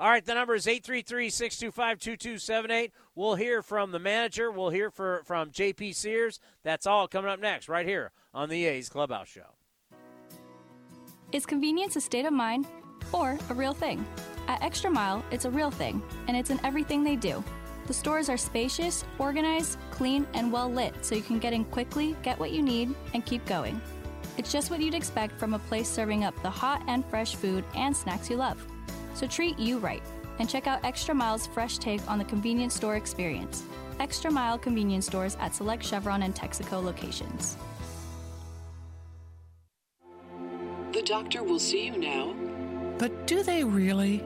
[0.00, 2.92] All right, the number is 833-625-2278.
[3.16, 4.52] We'll hear from the manager.
[4.52, 6.38] We'll hear for, from JP Sears.
[6.62, 9.56] That's all coming up next right here on the A's Clubhouse Show.
[11.32, 12.68] Is convenience a state of mind
[13.12, 14.06] or a real thing?
[14.46, 17.42] At Extra Mile, it's a real thing, and it's in everything they do.
[17.88, 22.14] The stores are spacious, organized, clean, and well lit so you can get in quickly,
[22.22, 23.80] get what you need, and keep going.
[24.38, 27.64] It's just what you'd expect from a place serving up the hot and fresh food
[27.74, 28.64] and snacks you love.
[29.14, 30.02] So treat you right
[30.38, 33.64] and check out Extra Mile's fresh take on the convenience store experience.
[33.98, 37.56] Extra Mile convenience stores at select Chevron and Texaco locations.
[40.92, 42.32] The doctor will see you now.
[42.96, 44.24] But do they really?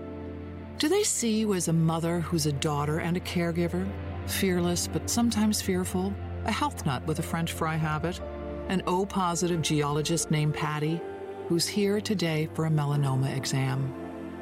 [0.79, 3.91] Do they see you as a mother who's a daughter and a caregiver?
[4.27, 6.13] Fearless, but sometimes fearful?
[6.45, 8.21] A health nut with a French fry habit?
[8.69, 11.01] An O positive geologist named Patty
[11.49, 13.93] who's here today for a melanoma exam?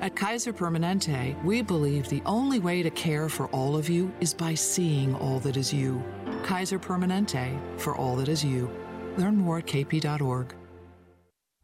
[0.01, 4.33] At Kaiser Permanente, we believe the only way to care for all of you is
[4.33, 6.03] by seeing all that is you.
[6.43, 8.71] Kaiser Permanente, for all that is you.
[9.17, 10.55] Learn more at kp.org.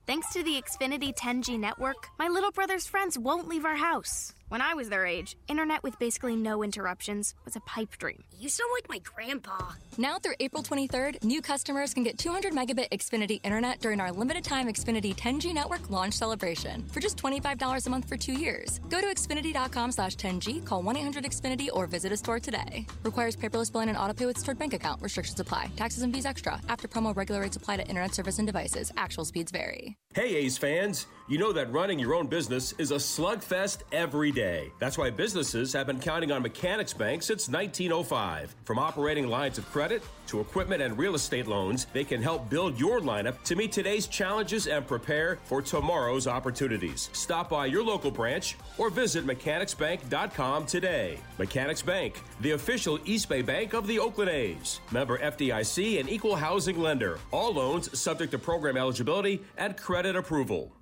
[0.07, 4.35] Thanks to the Xfinity 10G network, my little brother's friends won't leave our house.
[4.49, 8.23] When I was their age, internet with basically no interruptions was a pipe dream.
[8.39, 9.73] You sound like my grandpa.
[9.97, 14.45] Now through April 23rd, new customers can get 200 megabit Xfinity internet during our limited
[14.45, 18.79] time Xfinity 10G network launch celebration for just $25 a month for two years.
[18.91, 22.87] Go to Xfinity.com slash 10G, call 1-800-XFINITY or visit a store today.
[23.05, 25.01] Requires paperless billing and autopay with stored bank account.
[25.01, 25.71] Restrictions apply.
[25.75, 26.61] Taxes and fees extra.
[26.69, 28.93] After promo, regular rates apply to internet service and devices.
[28.99, 29.97] Actual speeds vary.
[30.15, 34.73] Hey A's fans, you know that running your own business is a slugfest every day.
[34.79, 38.26] That's why businesses have been counting on Mechanics Bank since 1905.
[38.65, 42.79] From operating lines of credit to equipment and real estate loans, they can help build
[42.79, 47.09] your lineup to meet today's challenges and prepare for tomorrow's opportunities.
[47.13, 51.19] Stop by your local branch or visit mechanicsbank.com today.
[51.39, 54.81] Mechanics Bank, the official East Bay Bank of the Oakland A's.
[54.91, 57.19] Member FDIC and equal housing lender.
[57.31, 60.73] All loans subject to program eligibility and credit approval.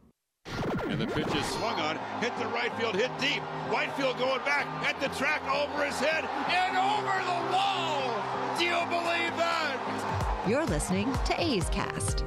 [0.89, 3.43] And the pitch is swung on, hit the right field, hit deep.
[3.73, 8.13] Whitefield going back at the track over his head and over the wall.
[8.59, 10.45] Do you believe that?
[10.47, 12.25] You're listening to A's Cast.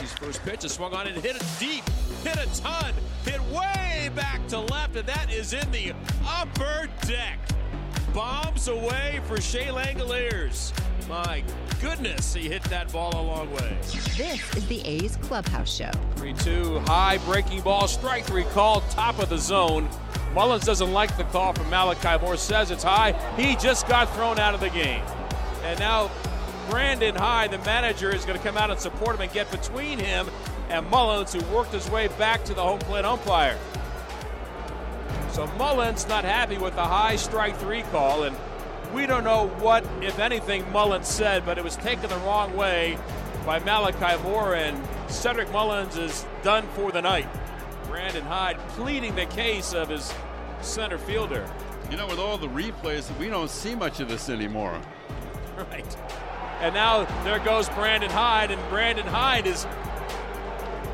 [0.00, 1.84] Lefty's first pitch is swung on and hit it deep,
[2.24, 5.92] hit a ton, hit way back to left, and that is in the
[6.26, 7.38] upper deck.
[8.14, 10.72] Bombs away for Shea Langeliers.
[11.06, 11.44] My
[11.82, 13.76] goodness, he hit that ball a long way.
[14.16, 15.90] This is the A's Clubhouse Show.
[16.16, 19.86] 3 2, high breaking ball, strike three called, top of the zone.
[20.34, 23.12] Mullins doesn't like the call from Malachi Moore, says it's high.
[23.36, 25.02] He just got thrown out of the game.
[25.62, 26.10] And now
[26.70, 29.98] Brandon Hyde, the manager, is going to come out and support him and get between
[29.98, 30.28] him
[30.68, 33.58] and Mullins, who worked his way back to the home plate umpire.
[35.32, 38.36] So Mullins not happy with the high strike three call, and
[38.94, 42.96] we don't know what, if anything, Mullins said, but it was taken the wrong way
[43.44, 47.26] by Malachi Moore, and Cedric Mullins is done for the night.
[47.88, 50.14] Brandon Hyde pleading the case of his
[50.60, 51.50] center fielder.
[51.90, 54.80] You know, with all the replays, we don't see much of this anymore.
[55.70, 56.29] Right.
[56.60, 59.66] And now there goes Brandon Hyde, and Brandon Hyde is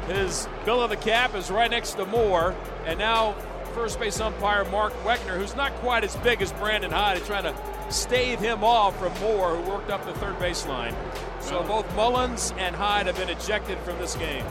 [0.07, 2.55] his bill of the cap is right next to Moore,
[2.85, 3.33] and now
[3.75, 7.43] first base umpire Mark Wegner, who's not quite as big as Brandon Hyde, is trying
[7.43, 10.95] to stave him off from Moore, who worked up the third baseline.
[11.41, 14.45] So both Mullins and Hyde have been ejected from this game.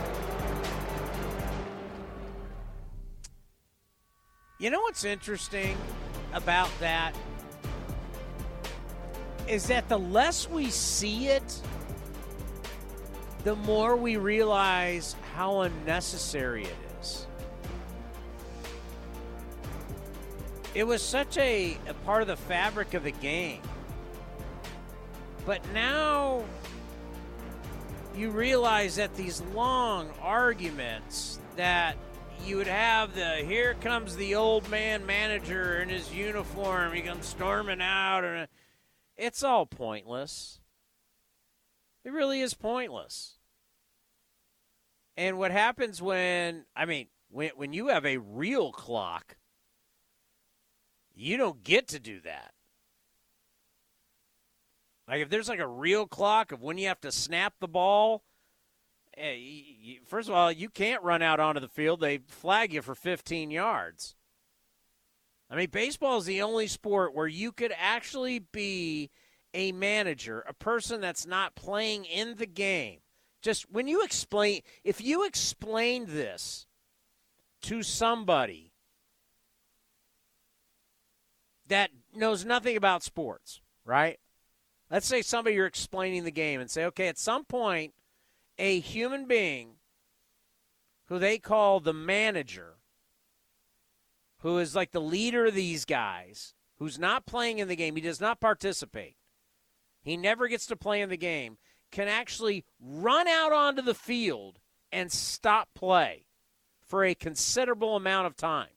[4.59, 5.77] You know what's interesting
[6.33, 7.15] about that
[9.47, 11.61] is that the less we see it,
[13.43, 17.27] the more we realize how unnecessary it is.
[20.73, 23.61] It was such a, a part of the fabric of the game.
[25.45, 26.43] But now
[28.15, 31.97] you realize that these long arguments that
[32.43, 37.25] you would have the here comes the old man manager in his uniform, he comes
[37.25, 38.47] storming out and
[39.17, 40.59] it's all pointless.
[42.03, 43.35] It really is pointless.
[45.17, 49.37] And what happens when I mean when when you have a real clock,
[51.13, 52.53] you don't get to do that.
[55.07, 58.23] Like if there's like a real clock of when you have to snap the ball,
[59.15, 62.01] eh, first of all, you can't run out onto the field.
[62.01, 64.15] They flag you for 15 yards.
[65.49, 69.11] I mean, baseball is the only sport where you could actually be
[69.53, 72.99] a manager, a person that's not playing in the game.
[73.41, 76.65] Just when you explain, if you explained this
[77.61, 78.73] to somebody
[81.67, 84.19] that knows nothing about sports, right?
[84.89, 87.93] Let's say somebody you're explaining the game and say, okay, at some point,
[88.57, 89.75] a human being
[91.07, 92.74] who they call the manager,
[94.45, 98.01] who is like the leader of these guys, who's not playing in the game, he
[98.01, 99.15] does not participate,
[100.03, 101.57] he never gets to play in the game,
[101.91, 104.59] can actually run out onto the field
[104.91, 106.27] and stop play
[106.85, 108.67] for a considerable amount of time.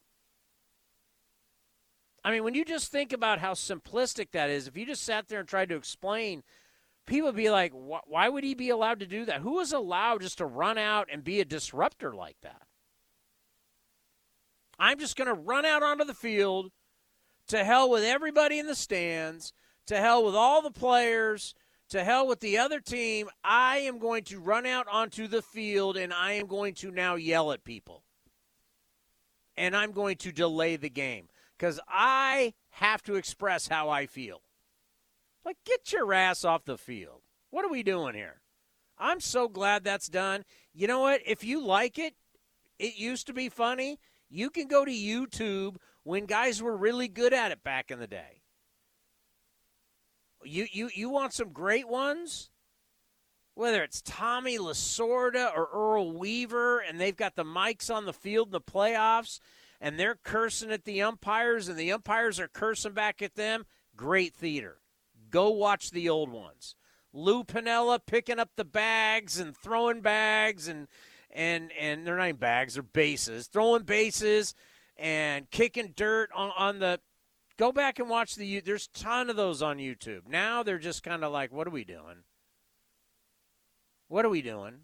[2.23, 5.27] I mean, when you just think about how simplistic that is, if you just sat
[5.27, 6.41] there and tried to explain,
[7.05, 9.41] people would be like, why would he be allowed to do that?
[9.41, 12.63] Who is allowed just to run out and be a disruptor like that?
[14.79, 16.71] I'm just going to run out onto the field,
[17.47, 19.53] to hell with everybody in the stands,
[19.87, 21.53] to hell with all the players,
[21.89, 23.29] to hell with the other team.
[23.43, 27.15] I am going to run out onto the field and I am going to now
[27.15, 28.03] yell at people.
[29.57, 31.27] And I'm going to delay the game
[31.57, 34.41] because I have to express how I feel.
[35.43, 37.21] Like, get your ass off the field.
[37.49, 38.41] What are we doing here?
[38.97, 40.45] I'm so glad that's done.
[40.73, 41.21] You know what?
[41.25, 42.13] If you like it,
[42.77, 43.99] it used to be funny.
[44.29, 48.07] You can go to YouTube when guys were really good at it back in the
[48.07, 48.43] day.
[50.43, 52.49] You you you want some great ones?
[53.55, 58.47] Whether it's Tommy Lasorda or Earl Weaver, and they've got the mics on the field
[58.47, 59.39] in the playoffs,
[59.81, 63.65] and they're cursing at the umpires and the umpires are cursing back at them,
[63.97, 64.79] great theater.
[65.29, 66.75] Go watch the old ones.
[67.11, 70.87] Lou Piniella picking up the bags and throwing bags and
[71.31, 74.55] and and they're not even bags, they're bases, throwing bases
[74.97, 76.99] and kicking dirt on, on the
[77.57, 80.27] go back and watch the there's a ton of those on YouTube.
[80.27, 82.23] Now they're just kind of like, what are we doing?
[84.07, 84.81] What are we doing?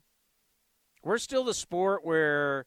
[1.04, 2.66] We're still the sport where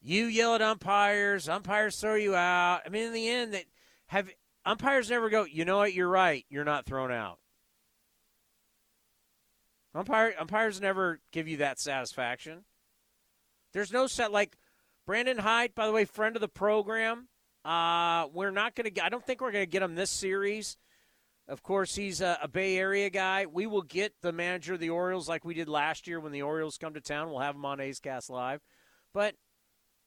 [0.00, 2.80] you yell at umpires, umpires throw you out.
[2.84, 3.64] I mean, in the end, that
[4.06, 4.28] have
[4.64, 5.44] umpires never go.
[5.44, 5.94] You know what?
[5.94, 6.44] You're right.
[6.48, 7.38] You're not thrown out.
[9.94, 12.64] Umpire umpires never give you that satisfaction.
[13.72, 14.56] There's no set like
[15.06, 17.28] Brandon Hyde, by the way, friend of the program.
[17.64, 19.04] Uh, we're not going to.
[19.04, 20.76] I don't think we're going to get him this series.
[21.48, 23.46] Of course, he's a, a, Bay Area guy.
[23.46, 26.42] We will get the manager of the Orioles like we did last year when the
[26.42, 27.30] Orioles come to town.
[27.30, 28.60] We'll have him on A's Cast Live.
[29.12, 29.34] But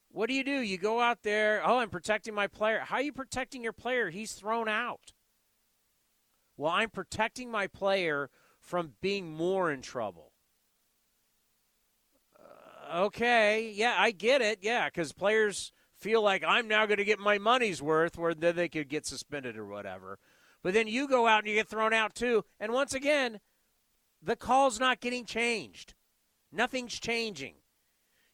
[0.10, 0.60] what do you do?
[0.60, 2.80] You go out there, oh, I'm protecting my player.
[2.80, 4.10] How are you protecting your player?
[4.10, 5.14] He's thrown out.
[6.58, 8.30] Well, I'm protecting my player
[8.62, 10.25] from being more in trouble.
[12.94, 14.60] Okay, yeah, I get it.
[14.62, 18.56] Yeah, because players feel like I'm now going to get my money's worth, where then
[18.56, 20.20] they could get suspended or whatever.
[20.62, 22.44] But then you go out and you get thrown out too.
[22.60, 23.40] And once again,
[24.22, 25.94] the call's not getting changed.
[26.52, 27.56] Nothing's changing.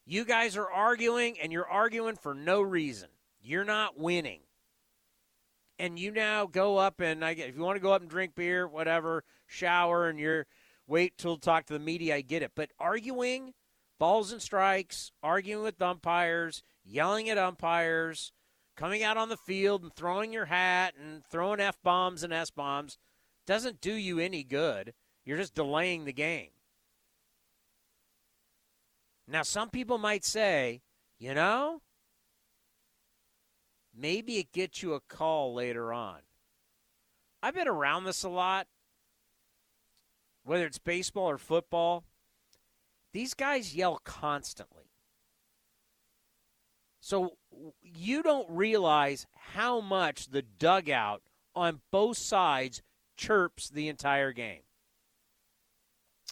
[0.04, 3.08] You guys are arguing, and you're arguing for no reason.
[3.40, 4.40] You're not winning.
[5.78, 8.10] And you now go up and I get if you want to go up and
[8.10, 10.46] drink beer, whatever, shower, and you're
[10.86, 12.16] wait till talk to the media.
[12.16, 13.54] I get it, but arguing,
[13.98, 18.32] balls and strikes, arguing with umpires, yelling at umpires,
[18.76, 22.50] coming out on the field and throwing your hat and throwing f bombs and s
[22.50, 22.98] bombs
[23.46, 24.94] doesn't do you any good.
[25.24, 26.50] You're just delaying the game.
[29.28, 30.82] Now, some people might say,
[31.18, 31.80] you know,
[33.96, 36.18] maybe it gets you a call later on.
[37.42, 38.66] I've been around this a lot,
[40.44, 42.04] whether it's baseball or football.
[43.12, 44.90] These guys yell constantly.
[47.00, 47.36] So
[47.82, 51.22] you don't realize how much the dugout
[51.54, 52.82] on both sides
[53.16, 54.62] chirps the entire game.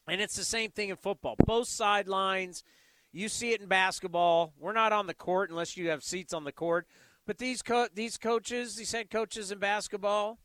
[0.09, 1.37] And it's the same thing in football.
[1.45, 2.64] Both sidelines
[3.12, 4.55] you see it in basketball.
[4.59, 6.87] We're not on the court unless you have seats on the court.
[7.26, 10.39] But these co- these coaches, these head coaches in basketball,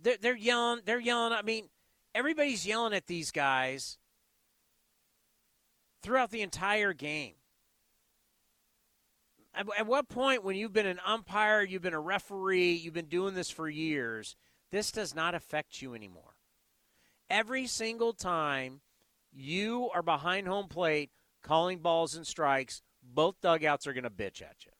[0.00, 0.82] they're, they're yelling.
[0.84, 1.32] They're yelling.
[1.32, 1.68] I mean,
[2.18, 3.96] everybody's yelling at these guys
[6.02, 7.34] throughout the entire game.
[9.54, 13.06] At, at what point, when you've been an umpire, you've been a referee, you've been
[13.06, 14.34] doing this for years,
[14.72, 16.34] this does not affect you anymore.
[17.30, 18.80] Every single time
[19.32, 21.10] you are behind home plate
[21.42, 24.72] calling balls and strikes, both dugouts are going to bitch at you.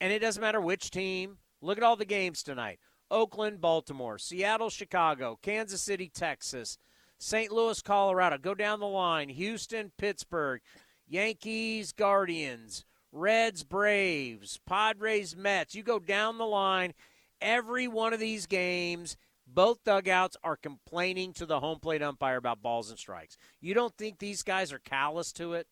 [0.00, 2.78] And it doesn't matter which team, Look at all the games tonight
[3.10, 6.78] Oakland, Baltimore, Seattle, Chicago, Kansas City, Texas,
[7.18, 7.52] St.
[7.52, 8.38] Louis, Colorado.
[8.38, 10.60] Go down the line Houston, Pittsburgh,
[11.06, 15.74] Yankees, Guardians, Reds, Braves, Padres, Mets.
[15.74, 16.94] You go down the line.
[17.40, 22.62] Every one of these games, both dugouts are complaining to the home plate umpire about
[22.62, 23.36] balls and strikes.
[23.60, 25.66] You don't think these guys are callous to it?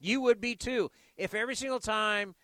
[0.00, 0.90] You would be too.
[1.16, 2.34] If every single time,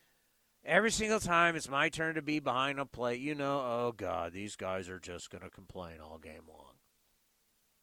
[0.66, 4.32] every single time it's my turn to be behind a plate, you know, oh God,
[4.32, 6.74] these guys are just going to complain all game long.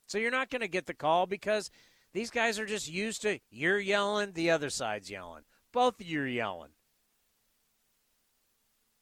[0.06, 1.72] So you're not going to get the call because
[2.14, 5.44] these guys are just used to you're yelling, the other side's yelling.
[5.72, 6.72] Both of you are yelling.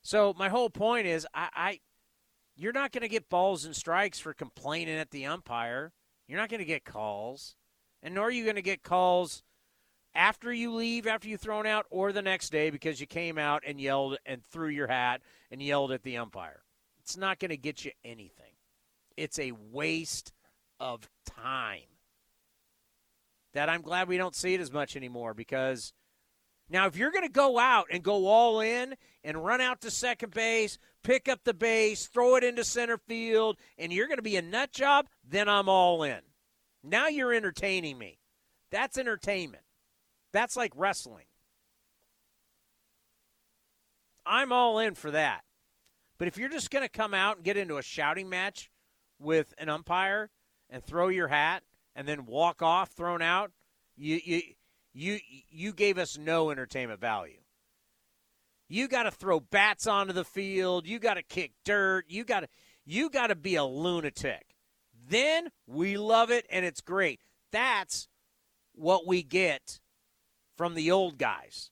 [0.03, 1.79] So my whole point is, I, I
[2.55, 5.91] you're not going to get balls and strikes for complaining at the umpire.
[6.27, 7.55] You're not going to get calls,
[8.01, 9.43] and nor are you going to get calls
[10.13, 13.63] after you leave, after you've thrown out, or the next day because you came out
[13.65, 16.63] and yelled and threw your hat and yelled at the umpire.
[17.01, 18.53] It's not going to get you anything.
[19.17, 20.33] It's a waste
[20.79, 21.81] of time.
[23.53, 25.93] That I'm glad we don't see it as much anymore because
[26.69, 29.91] now if you're going to go out and go all in and run out to
[29.91, 34.23] second base, pick up the base, throw it into center field, and you're going to
[34.23, 36.21] be a nut job, then I'm all in.
[36.83, 38.19] Now you're entertaining me.
[38.71, 39.63] That's entertainment.
[40.31, 41.25] That's like wrestling.
[44.25, 45.41] I'm all in for that.
[46.17, 48.69] But if you're just going to come out and get into a shouting match
[49.19, 50.29] with an umpire
[50.69, 51.63] and throw your hat
[51.95, 53.51] and then walk off thrown out,
[53.97, 54.41] you you
[54.93, 55.19] you
[55.49, 57.39] you gave us no entertainment value.
[58.67, 62.41] You got to throw bats onto the field, you got to kick dirt, you got
[62.41, 62.47] to
[62.85, 64.55] you got to be a lunatic.
[65.09, 67.19] Then we love it and it's great.
[67.51, 68.07] That's
[68.73, 69.79] what we get
[70.61, 71.71] from the old guys.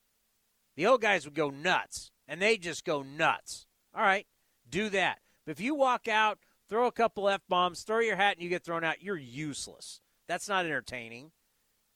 [0.74, 3.68] The old guys would go nuts, and they just go nuts.
[3.94, 4.26] All right,
[4.68, 5.20] do that.
[5.46, 8.48] But if you walk out, throw a couple F bombs, throw your hat, and you
[8.48, 10.00] get thrown out, you're useless.
[10.26, 11.30] That's not entertaining.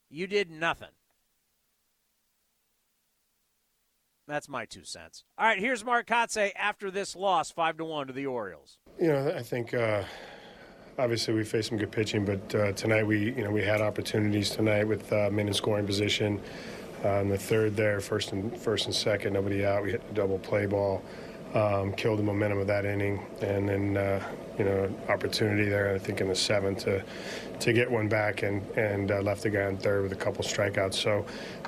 [0.09, 0.87] You did nothing.
[4.25, 5.25] That's my two cents.
[5.37, 8.77] All right, here's Mark Kotsay after this loss, five to one to the Orioles.
[9.01, 10.05] You know, I think uh,
[10.97, 14.49] obviously we faced some good pitching, but uh, tonight we, you know, we had opportunities
[14.49, 16.39] tonight with uh, men in scoring position.
[17.03, 19.83] Uh, in the third, there, first and first and second, nobody out.
[19.83, 21.03] We hit the double play ball,
[21.53, 24.23] um, killed the momentum of that inning, and then uh,
[24.57, 25.93] you know opportunity there.
[25.93, 27.03] I think in the seventh to
[27.59, 30.43] to get one back and and uh, left the guy on third with a couple
[30.43, 30.95] strikeouts.
[30.95, 31.25] So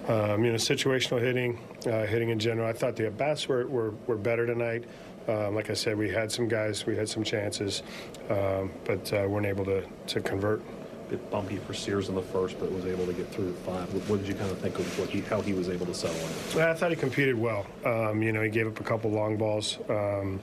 [0.08, 2.68] um, you know situational hitting, uh, hitting in general.
[2.68, 4.86] I thought the at bats were, were were better tonight.
[5.28, 7.84] Um, like I said, we had some guys, we had some chances,
[8.30, 10.62] um, but uh, weren't able to, to convert.
[11.10, 13.94] Bit bumpy for Sears in the first, but was able to get through five.
[13.94, 16.18] What, what did you kind of think of he, how he was able to settle
[16.18, 16.62] in?
[16.62, 17.66] I thought he competed well.
[17.86, 19.78] Um, you know, he gave up a couple long balls.
[19.90, 20.42] Um,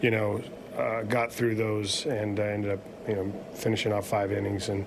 [0.00, 0.40] you know,
[0.78, 4.68] uh, got through those and uh, ended up, you know, finishing off five innings.
[4.68, 4.86] And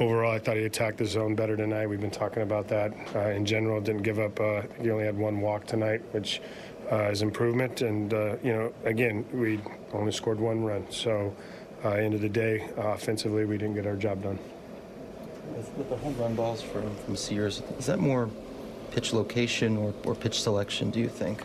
[0.00, 1.86] overall, I thought he attacked the zone better tonight.
[1.86, 2.92] We've been talking about that.
[3.14, 4.40] Uh, in general, didn't give up.
[4.40, 6.40] Uh, he only had one walk tonight, which
[6.90, 7.82] uh, is improvement.
[7.82, 9.60] And, uh, you know, again, we
[9.92, 10.90] only scored one run.
[10.90, 11.36] So,
[11.84, 14.38] uh, end of the day, uh, offensively, we didn't get our job done.
[15.54, 18.28] With, with the home run balls from, from Sears, is that more
[18.90, 21.44] pitch location or, or pitch selection, do you think?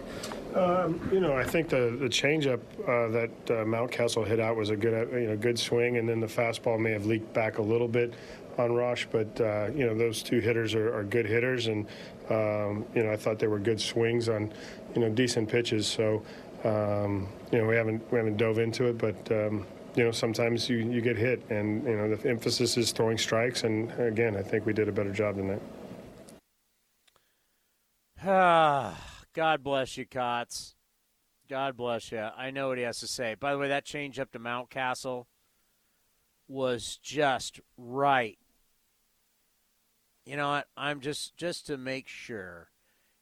[0.56, 4.70] Um, you know, I think the the changeup uh, that uh, Mountcastle hit out was
[4.70, 7.62] a good you know good swing, and then the fastball may have leaked back a
[7.62, 8.14] little bit
[8.58, 11.88] on Rosh, but uh, you know those two hitters are, are good hitters, and
[12.30, 14.52] um, you know I thought they were good swings on
[14.94, 15.88] you know decent pitches.
[15.88, 16.22] So
[16.66, 19.32] um, you know we haven't we haven't dove into it, but.
[19.96, 23.64] You know, sometimes you, you get hit, and you know the emphasis is throwing strikes.
[23.64, 25.62] And again, I think we did a better job than that.
[28.24, 29.12] Ah.
[29.34, 30.76] God bless you, Cots.
[31.50, 32.20] God bless you.
[32.20, 33.36] I know what he has to say.
[33.36, 35.26] By the way, that change up to Mountcastle
[36.48, 38.38] was just right.
[40.26, 40.68] You know what?
[40.76, 42.70] I'm just just to make sure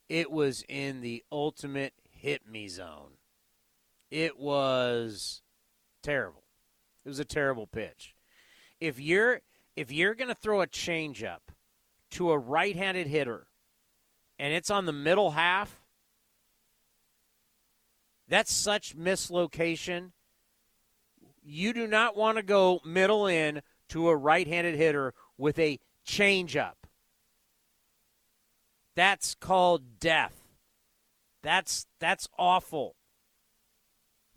[0.09, 3.13] it was in the ultimate hit me zone.
[4.09, 5.41] It was
[6.01, 6.43] terrible.
[7.06, 8.16] It was a terrible pitch.
[8.80, 9.41] If you're
[9.76, 11.39] if you're going to throw a changeup
[12.12, 13.47] to a right-handed hitter
[14.38, 15.82] and it's on the middle half,
[18.28, 20.12] that's such mislocation.
[21.41, 25.80] You do not want to go middle in to a right handed hitter with a
[26.06, 26.74] changeup.
[28.95, 30.36] That's called death.
[31.41, 32.95] That's that's awful.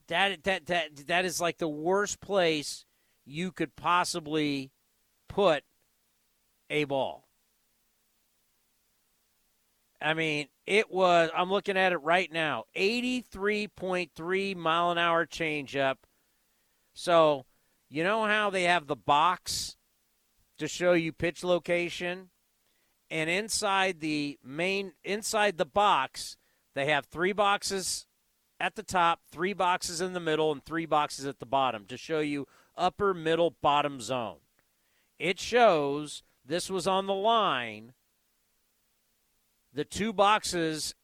[0.09, 2.85] That that that that is like the worst place
[3.25, 4.73] you could possibly
[5.29, 5.65] put
[6.69, 7.29] a ball.
[10.01, 15.97] I mean, it was, I'm looking at it right now 83.3 mile an hour changeup.
[16.95, 17.47] So,
[17.89, 19.77] you know how they have the box
[20.59, 22.31] to show you pitch location?
[23.11, 26.37] And inside the main, inside the box,
[26.75, 28.07] they have three boxes
[28.63, 31.97] at the top, three boxes in the middle, and three boxes at the bottom to
[31.97, 32.47] show you
[32.79, 34.37] upper, middle, bottom zone.
[35.19, 37.93] It shows this was on the line.
[39.75, 40.95] The two boxes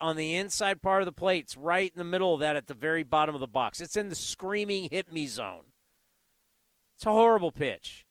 [0.00, 2.74] on the inside part of the plates, right in the middle of that at the
[2.74, 3.80] very bottom of the box.
[3.80, 5.64] It's in the screaming hit me zone.
[6.94, 8.06] It's a horrible pitch.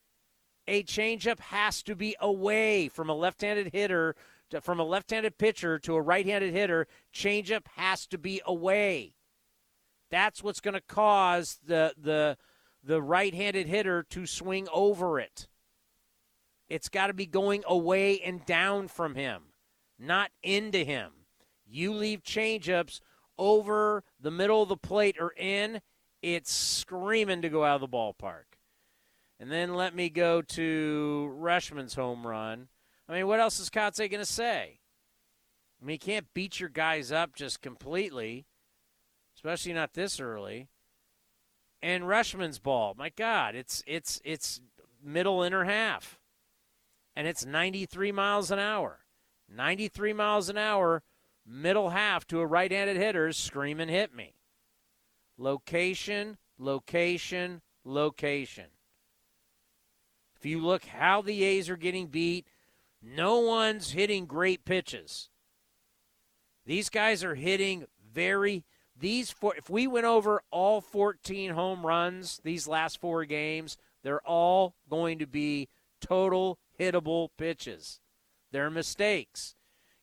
[0.68, 4.16] A changeup has to be away from a left handed hitter
[4.60, 9.14] from a left-handed pitcher to a right-handed hitter, changeup has to be away.
[10.10, 12.38] That's what's going to cause the the
[12.84, 15.48] the right-handed hitter to swing over it.
[16.68, 19.44] It's got to be going away and down from him,
[20.00, 21.12] not into him.
[21.66, 23.00] You leave changeups
[23.38, 25.82] over the middle of the plate or in,
[26.22, 28.58] it's screaming to go out of the ballpark.
[29.40, 32.68] And then let me go to Rushman's home run.
[33.12, 34.80] I mean, what else is Kotsay going to say?
[35.82, 38.46] I mean, he can't beat your guys up just completely,
[39.36, 40.70] especially not this early.
[41.82, 44.62] And Rushman's ball, my God, it's it's it's
[45.04, 46.20] middle inner half,
[47.14, 49.00] and it's 93 miles an hour.
[49.54, 51.04] 93 miles an hour,
[51.46, 54.36] middle half to a right-handed hitter, screaming hit me.
[55.38, 58.68] Location, location, location.
[60.38, 62.48] If you look how the A's are getting beat,
[63.02, 65.30] no one's hitting great pitches.
[66.66, 68.64] These guys are hitting very
[69.00, 74.22] these four if we went over all 14 home runs these last four games, they're
[74.22, 78.00] all going to be total hittable pitches.
[78.52, 79.56] They're mistakes.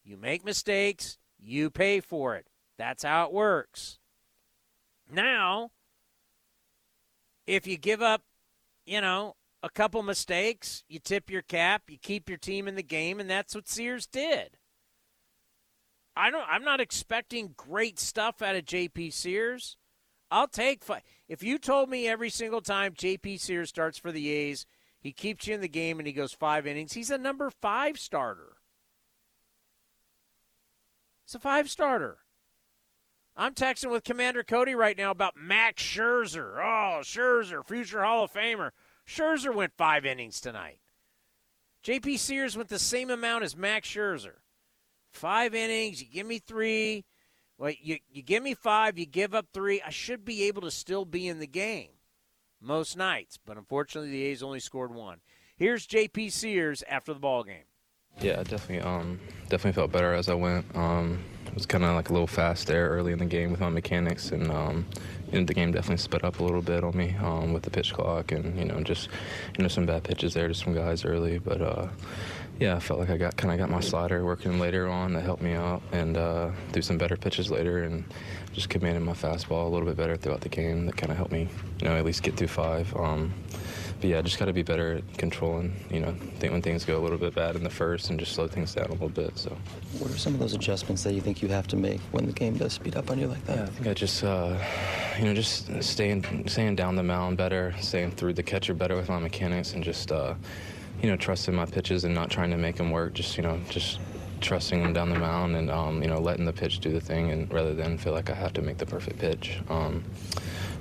[0.05, 2.47] You make mistakes, you pay for it.
[2.77, 3.99] That's how it works.
[5.11, 5.71] Now,
[7.47, 8.23] if you give up,
[8.85, 12.83] you know, a couple mistakes, you tip your cap, you keep your team in the
[12.83, 14.57] game, and that's what Sears did.
[16.17, 16.47] I don't.
[16.49, 19.77] I'm not expecting great stuff out of JP Sears.
[20.31, 21.03] I'll take five.
[21.29, 24.67] If you told me every single time JP Sears starts for the A's,
[25.01, 27.99] he keeps you in the game and he goes five innings, he's a number five
[27.99, 28.57] starter.
[31.25, 32.19] It's a five starter.
[33.37, 36.57] I'm texting with Commander Cody right now about Max Scherzer.
[36.57, 38.71] Oh, Scherzer, future Hall of Famer.
[39.09, 40.81] Scherzer went five innings tonight.
[41.83, 44.37] JP Sears went the same amount as Max Scherzer.
[45.11, 47.07] Five innings, you give me three.
[47.57, 49.81] Well, you, you give me five, you give up three.
[49.81, 51.89] I should be able to still be in the game
[52.61, 55.21] most nights, but unfortunately the A's only scored one.
[55.57, 57.65] Here's JP Sears after the ball game.
[58.21, 58.81] Yeah, definitely.
[58.81, 60.67] Um, definitely felt better as I went.
[60.77, 63.61] Um, it was kind of like a little fast there early in the game with
[63.61, 64.87] my mechanics, and um,
[65.31, 68.33] the game definitely sped up a little bit on me um, with the pitch clock,
[68.33, 69.09] and you know, just
[69.57, 71.39] you know, some bad pitches there to some guys early.
[71.39, 71.89] But uh,
[72.59, 75.23] yeah, I felt like I got kind of got my slider working later on that
[75.23, 78.05] helped me out, and uh, do some better pitches later, and
[78.53, 80.87] just commanded my fastball a little bit better throughout the game.
[80.87, 81.49] That kind of helped me,
[81.81, 82.95] you know, at least get through five.
[82.97, 83.33] Um,
[84.01, 85.75] but yeah, I just got to be better at controlling.
[85.91, 88.33] You know, think when things go a little bit bad in the first, and just
[88.33, 89.37] slow things down a little bit.
[89.37, 89.57] So,
[89.99, 92.33] what are some of those adjustments that you think you have to make when the
[92.33, 93.57] game does speed up on you like that?
[93.57, 94.57] Yeah, I think I just, uh,
[95.19, 99.09] you know, just staying, staying down the mound better, staying through the catcher better with
[99.09, 100.35] my mechanics, and just, uh,
[101.03, 103.15] you know, trusting my pitches and not trying to make them work.
[103.15, 103.99] Just, you know, just
[104.41, 107.31] trusting them down the mound and um, you know letting the pitch do the thing
[107.33, 109.59] and rather than feel like I have to make the perfect pitch.
[109.69, 110.05] Um,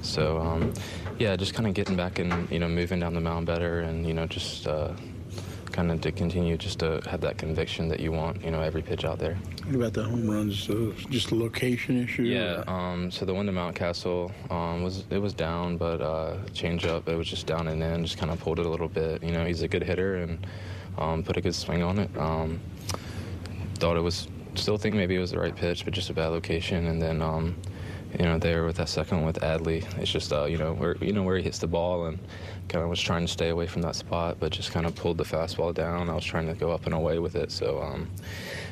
[0.01, 0.73] so um,
[1.19, 4.05] yeah, just kind of getting back and you know moving down the mound better, and
[4.05, 4.91] you know just uh,
[5.71, 8.81] kind of to continue just to have that conviction that you want you know every
[8.81, 9.35] pitch out there.
[9.65, 10.69] What about the home runs?
[10.69, 12.23] Uh, just a location issue?
[12.23, 12.63] Yeah.
[12.67, 17.07] Um, so the one to Mountcastle um, was it was down, but uh, change up
[17.07, 18.05] it was just down and in.
[18.05, 19.23] Just kind of pulled it a little bit.
[19.23, 20.45] You know, he's a good hitter and
[20.97, 22.09] um, put a good swing on it.
[22.17, 22.59] Um,
[23.75, 26.27] thought it was still think maybe it was the right pitch, but just a bad
[26.27, 27.55] location, and then um,
[28.17, 29.83] you know, there with that second with Adley.
[29.99, 32.19] It's just, uh, you know, where you know where he hits the ball, and
[32.69, 35.17] kind of was trying to stay away from that spot, but just kind of pulled
[35.17, 36.09] the fastball down.
[36.09, 37.51] I was trying to go up and away with it.
[37.51, 38.09] So, um,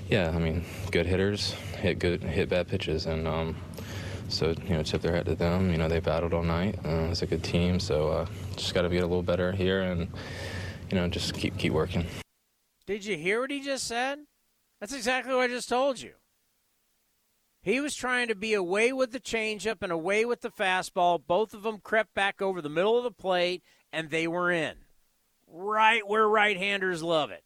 [0.09, 3.55] yeah, I mean, good hitters hit good, hit bad pitches, and um,
[4.27, 5.71] so you know, tip their hat to them.
[5.71, 6.77] You know, they battled all night.
[6.85, 8.25] Uh, it's a good team, so uh,
[8.55, 10.07] just got to get a little better here, and
[10.89, 12.05] you know, just keep keep working.
[12.87, 14.19] Did you hear what he just said?
[14.79, 16.11] That's exactly what I just told you.
[17.65, 21.19] He was trying to be away with the changeup and away with the fastball.
[21.25, 24.75] Both of them crept back over the middle of the plate, and they were in.
[25.47, 27.43] Right where right handers love it.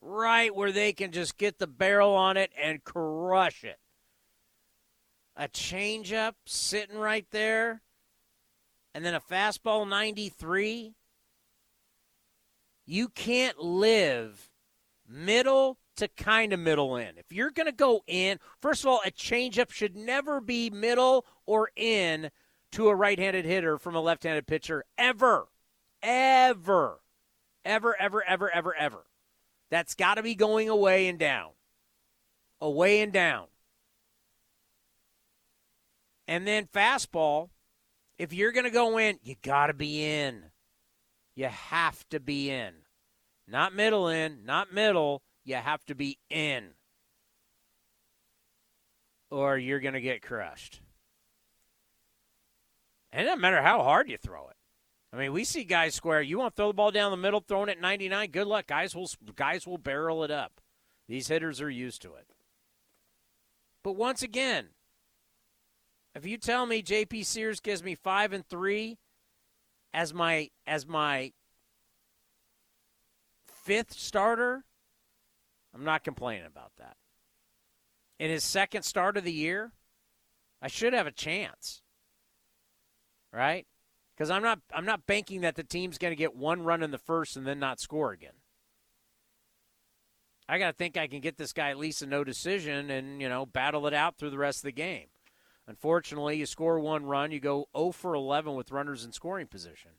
[0.00, 3.78] right where they can just get the barrel on it and crush it.
[5.36, 7.82] A changeup sitting right there,
[8.92, 10.96] and then a fastball 93.
[12.84, 14.50] You can't live
[15.08, 17.18] middle to kind of middle in.
[17.18, 21.26] If you're going to go in, first of all, a changeup should never be middle
[21.46, 22.30] or in
[22.72, 25.48] to a right handed hitter from a left handed pitcher ever.
[26.02, 27.00] Ever.
[27.64, 29.04] Ever, ever, ever, ever, ever.
[29.70, 31.50] That's got to be going away and down.
[32.60, 33.46] Away and down.
[36.26, 37.50] And then fastball,
[38.18, 40.44] if you're going to go in, you got to be in.
[41.34, 42.72] You have to be in.
[43.48, 45.22] Not middle in, not middle.
[45.44, 46.70] You have to be in.
[49.30, 50.80] Or you're going to get crushed.
[53.12, 54.56] And it doesn't matter how hard you throw it.
[55.12, 56.22] I mean, we see guys square.
[56.22, 58.30] You want to throw the ball down the middle, throwing it 99.
[58.30, 58.94] Good luck, guys.
[58.94, 60.60] Will guys will barrel it up.
[61.08, 62.26] These hitters are used to it.
[63.82, 64.68] But once again,
[66.14, 67.24] if you tell me J.P.
[67.24, 68.98] Sears gives me five and three
[69.92, 71.32] as my as my
[73.46, 74.64] fifth starter,
[75.74, 76.96] I'm not complaining about that.
[78.18, 79.72] In his second start of the year,
[80.60, 81.82] I should have a chance.
[83.32, 83.66] Right?
[84.14, 86.90] Because I'm not I'm not banking that the team's going to get one run in
[86.90, 88.34] the first and then not score again.
[90.48, 93.22] I got to think I can get this guy at least a no decision and,
[93.22, 95.06] you know, battle it out through the rest of the game.
[95.66, 99.92] Unfortunately, you score one run, you go 0 for 11 with runners in scoring position.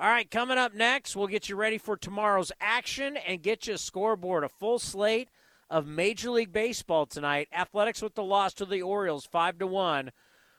[0.00, 3.74] All right, coming up next, we'll get you ready for tomorrow's action and get you
[3.74, 5.28] a scoreboard, a full slate
[5.68, 7.48] of Major League Baseball tonight.
[7.52, 10.12] Athletics with the loss to the Orioles, 5 to 1.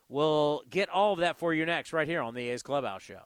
[0.09, 3.21] We'll get all of that for you next, right here on the A's Clubhouse Show.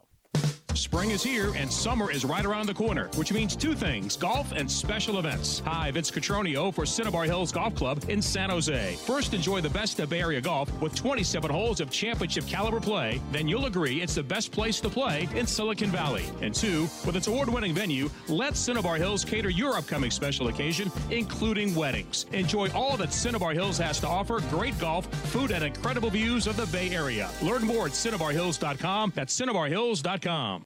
[0.84, 4.52] Spring is here and summer is right around the corner, which means two things golf
[4.52, 5.62] and special events.
[5.66, 8.96] Hi, Vince Cotroneo for Cinnabar Hills Golf Club in San Jose.
[8.98, 13.22] First, enjoy the best of Bay Area golf with 27 holes of championship caliber play.
[13.32, 16.26] Then you'll agree it's the best place to play in Silicon Valley.
[16.42, 20.92] And two, with its award winning venue, let Cinnabar Hills cater your upcoming special occasion,
[21.10, 22.26] including weddings.
[22.34, 26.58] Enjoy all that Cinnabar Hills has to offer great golf, food, and incredible views of
[26.58, 27.30] the Bay Area.
[27.42, 29.14] Learn more at cinnabarhills.com.
[29.16, 30.66] That's cinnabarhills.com.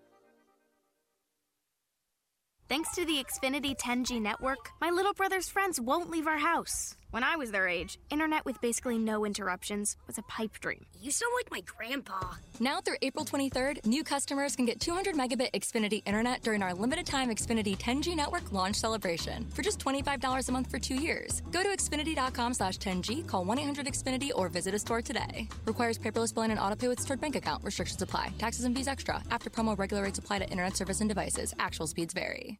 [2.71, 6.95] Thanks to the Xfinity 10G network, my little brother's friends won't leave our house.
[7.11, 10.85] When I was their age, internet with basically no interruptions was a pipe dream.
[11.01, 12.19] You sound like my grandpa.
[12.61, 17.05] Now through April 23rd, new customers can get 200 megabit Xfinity internet during our limited
[17.05, 21.41] time Xfinity 10G network launch celebration for just $25 a month for two years.
[21.51, 25.49] Go to Xfinity.com slash 10G, call 1-800-XFINITY or visit a store today.
[25.65, 27.61] Requires paperless billing and autopay with stored bank account.
[27.65, 28.31] Restrictions apply.
[28.37, 29.21] Taxes and fees extra.
[29.31, 31.53] After promo regular rates apply to internet service and devices.
[31.59, 32.57] Actual speeds vary.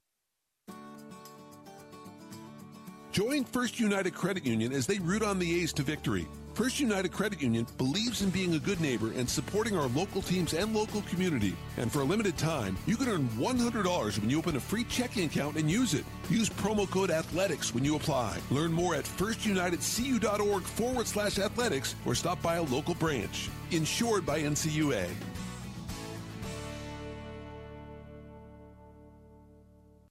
[3.11, 6.25] Join First United Credit Union as they root on the A's to victory.
[6.53, 10.53] First United Credit Union believes in being a good neighbor and supporting our local teams
[10.53, 11.53] and local community.
[11.75, 15.25] And for a limited time, you can earn $100 when you open a free checking
[15.25, 16.05] account and use it.
[16.29, 18.37] Use promo code athletics when you apply.
[18.49, 23.49] Learn more at firstunitedcu.org forward slash athletics or stop by a local branch.
[23.71, 25.09] Insured by NCUA.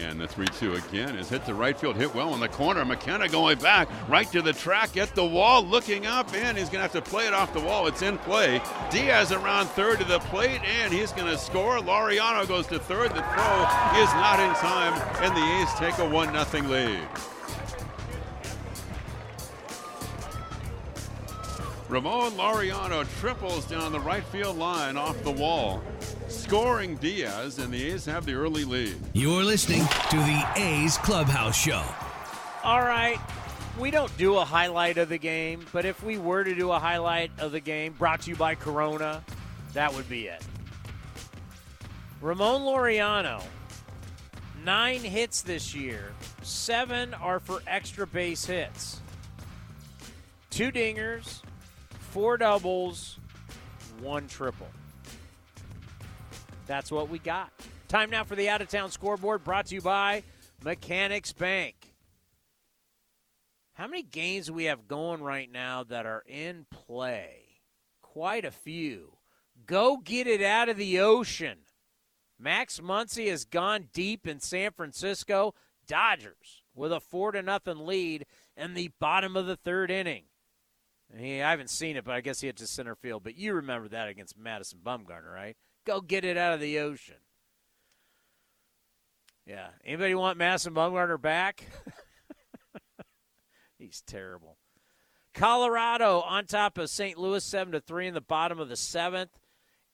[0.00, 2.84] And the 3 2 again is hit to right field, hit well in the corner.
[2.84, 6.78] McKenna going back right to the track at the wall, looking up, and he's going
[6.78, 7.86] to have to play it off the wall.
[7.86, 8.60] It's in play.
[8.90, 11.78] Diaz around third to the plate, and he's going to score.
[11.78, 13.10] Laureano goes to third.
[13.10, 17.31] The throw is not in time, and the A's take a 1 0 lead.
[21.92, 25.82] Ramon Laureano triples down the right field line off the wall,
[26.26, 28.96] scoring Diaz, and the A's have the early lead.
[29.12, 31.84] You're listening to the A's Clubhouse Show.
[32.64, 33.18] All right.
[33.78, 36.78] We don't do a highlight of the game, but if we were to do a
[36.78, 39.22] highlight of the game brought to you by Corona,
[39.74, 40.42] that would be it.
[42.22, 43.42] Ramon Laureano,
[44.64, 46.14] nine hits this year.
[46.40, 49.02] Seven are for extra base hits.
[50.48, 51.42] Two dingers,
[52.12, 53.18] four doubles,
[54.02, 54.68] one triple.
[56.66, 57.50] That's what we got.
[57.88, 60.22] Time now for the out of town scoreboard brought to you by
[60.62, 61.74] Mechanics Bank.
[63.72, 67.44] How many games we have going right now that are in play?
[68.02, 69.16] Quite a few.
[69.64, 71.60] Go get it out of the ocean.
[72.38, 75.54] Max Muncy has gone deep in San Francisco.
[75.86, 80.24] Dodgers with a four to nothing lead in the bottom of the third inning.
[81.16, 83.22] He, I haven't seen it, but I guess he hit to center field.
[83.22, 85.56] But you remember that against Madison Bumgarner, right?
[85.86, 87.16] Go get it out of the ocean.
[89.46, 89.68] Yeah.
[89.84, 91.66] Anybody want Madison Bumgarner back?
[93.78, 94.56] He's terrible.
[95.34, 97.18] Colorado on top of St.
[97.18, 99.38] Louis, seven to three in the bottom of the seventh.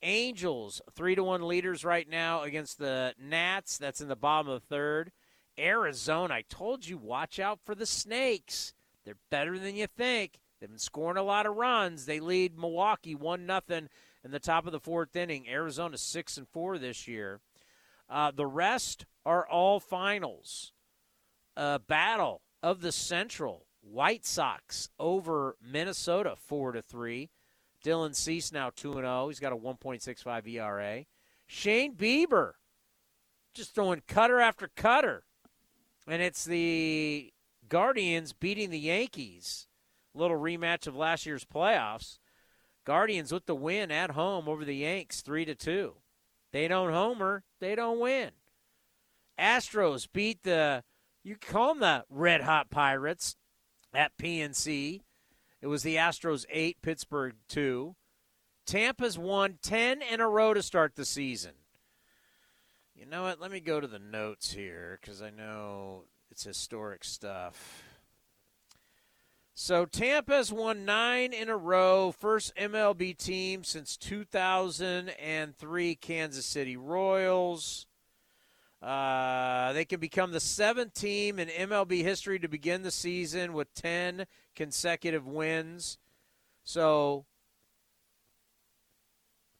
[0.02, 3.78] Angels three to one leaders right now against the Nats.
[3.78, 5.10] That's in the bottom of the third.
[5.58, 8.74] Arizona, I told you, watch out for the Snakes.
[9.04, 10.38] They're better than you think.
[10.60, 12.06] They've been scoring a lot of runs.
[12.06, 13.88] They lead Milwaukee one nothing
[14.24, 15.48] in the top of the fourth inning.
[15.48, 17.40] Arizona six and four this year.
[18.10, 20.72] Uh, the rest are all finals.
[21.56, 23.66] Uh, battle of the Central.
[23.80, 27.30] White Sox over Minnesota four to three.
[27.84, 29.28] Dylan Cease now two and zero.
[29.28, 31.04] He's got a one point six five ERA.
[31.46, 32.52] Shane Bieber
[33.54, 35.24] just throwing cutter after cutter,
[36.06, 37.32] and it's the
[37.68, 39.67] Guardians beating the Yankees
[40.18, 42.18] little rematch of last year's playoffs.
[42.84, 45.94] Guardians with the win at home over the Yanks, three to two.
[46.52, 48.30] They don't homer, they don't win.
[49.38, 50.82] Astros beat the
[51.22, 53.36] you call them the Red Hot Pirates
[53.92, 55.02] at PNC.
[55.60, 57.96] It was the Astros eight, Pittsburgh two.
[58.66, 61.52] Tampa's won ten in a row to start the season.
[62.94, 63.40] You know what?
[63.40, 67.82] Let me go to the notes here because I know it's historic stuff.
[69.60, 77.86] So Tampa's won nine in a row, first MLB team since 2003 Kansas City Royals.
[78.80, 83.74] Uh, they can become the seventh team in MLB history to begin the season with
[83.74, 85.98] 10 consecutive wins.
[86.62, 87.24] So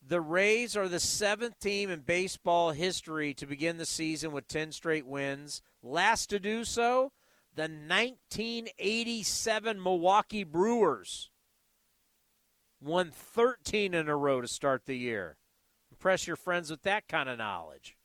[0.06, 4.70] the Rays are the seventh team in baseball history to begin the season with 10
[4.70, 5.60] straight wins.
[5.82, 7.10] Last to do so,
[7.54, 11.30] the 1987 Milwaukee Brewers
[12.80, 15.36] won 13 in a row to start the year.
[15.90, 17.96] Impress your friends with that kind of knowledge.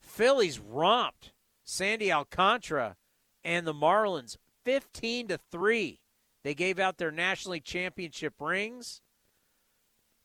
[0.00, 1.32] Phillies romped
[1.64, 2.96] Sandy Alcantara
[3.42, 6.00] and the Marlins 15 to 3.
[6.42, 9.00] They gave out their National League championship rings.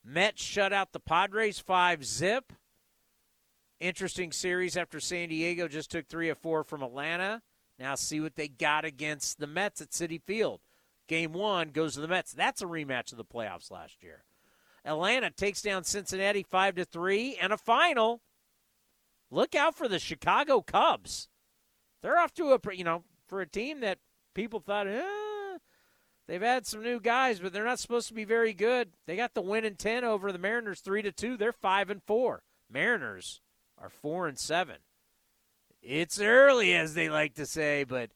[0.03, 2.53] Mets shut out the Padres 5 zip.
[3.79, 7.41] Interesting series after San Diego just took 3 of 4 from Atlanta.
[7.79, 10.59] Now see what they got against the Mets at Citi Field.
[11.07, 12.33] Game 1 goes to the Mets.
[12.33, 14.23] That's a rematch of the playoffs last year.
[14.85, 18.21] Atlanta takes down Cincinnati 5 to 3 and a final.
[19.31, 21.29] Look out for the Chicago Cubs.
[22.01, 23.99] They're off to a you know, for a team that
[24.33, 25.03] people thought, eh,
[26.29, 28.91] They've had some new guys, but they're not supposed to be very good.
[29.07, 31.37] They got the win in ten over the Mariners, three to two.
[31.37, 32.43] They're five and four.
[32.71, 33.41] Mariners
[33.79, 34.75] are four and seven.
[35.81, 38.11] It's early, as they like to say, but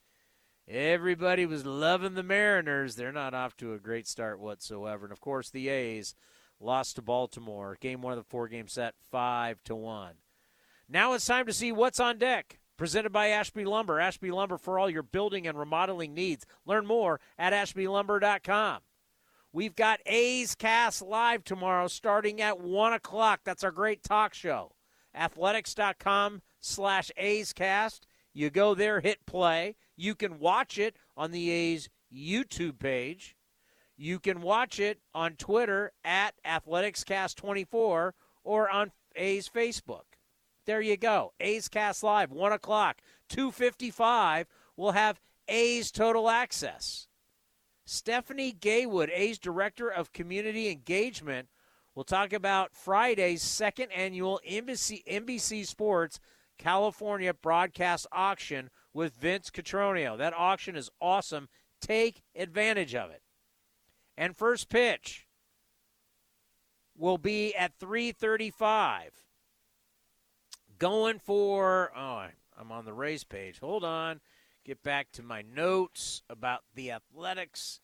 [0.67, 2.95] everybody was loving the Mariners.
[2.95, 5.05] They're not off to a great start whatsoever.
[5.05, 6.15] And of course, the A's
[6.59, 7.77] lost to Baltimore.
[7.79, 10.15] Game one of the four game set, five to one.
[10.89, 13.99] Now it's time to see what's on deck Presented by Ashby Lumber.
[13.99, 16.45] Ashby Lumber for all your building and remodeling needs.
[16.65, 18.81] Learn more at ashbylumber.com.
[19.51, 23.41] We've got A's Cast live tomorrow starting at 1 o'clock.
[23.43, 24.73] That's our great talk show.
[25.13, 28.07] Athletics.com slash A's Cast.
[28.33, 29.75] You go there, hit play.
[29.95, 33.35] You can watch it on the A's YouTube page.
[33.95, 40.17] You can watch it on Twitter at AthleticsCast24 or on A's Facebook.
[40.65, 41.33] There you go.
[41.39, 43.01] A's Cast Live, 1 o'clock.
[43.29, 47.07] 255, we'll have A's Total Access.
[47.85, 51.49] Stephanie Gaywood, A's Director of Community Engagement,
[51.93, 56.19] will talk about Friday's second annual NBC, NBC Sports
[56.57, 60.17] California broadcast auction with Vince Cotroneo.
[60.17, 61.49] That auction is awesome.
[61.81, 63.21] Take advantage of it.
[64.17, 65.27] And first pitch
[66.95, 69.11] will be at 335
[70.77, 72.27] going for, oh,
[72.57, 73.59] I'm on the Rays page.
[73.59, 74.21] Hold on.
[74.65, 77.79] Get back to my notes about the athletics.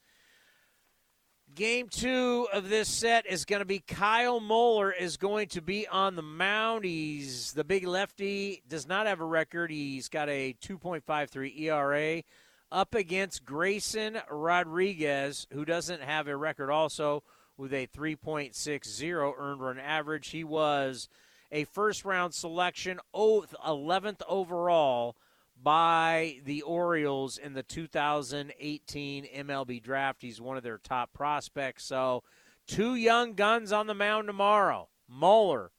[1.55, 5.87] Game two of this set is going to be Kyle Muller is going to be
[5.87, 6.85] on the mound.
[6.85, 9.71] He's the big lefty, does not have a record.
[9.71, 12.23] He's got a 2.53 ERA
[12.71, 17.23] up against Grayson Rodriguez, who doesn't have a record also
[17.57, 20.29] with a 3.60 earned run average.
[20.29, 21.09] He was
[21.51, 25.15] a first round selection, 11th overall
[25.61, 30.21] by the Orioles in the 2018 MLB draft.
[30.21, 31.85] He's one of their top prospects.
[31.85, 32.23] So,
[32.67, 34.89] two young guns on the mound tomorrow.
[35.07, 35.71] Muller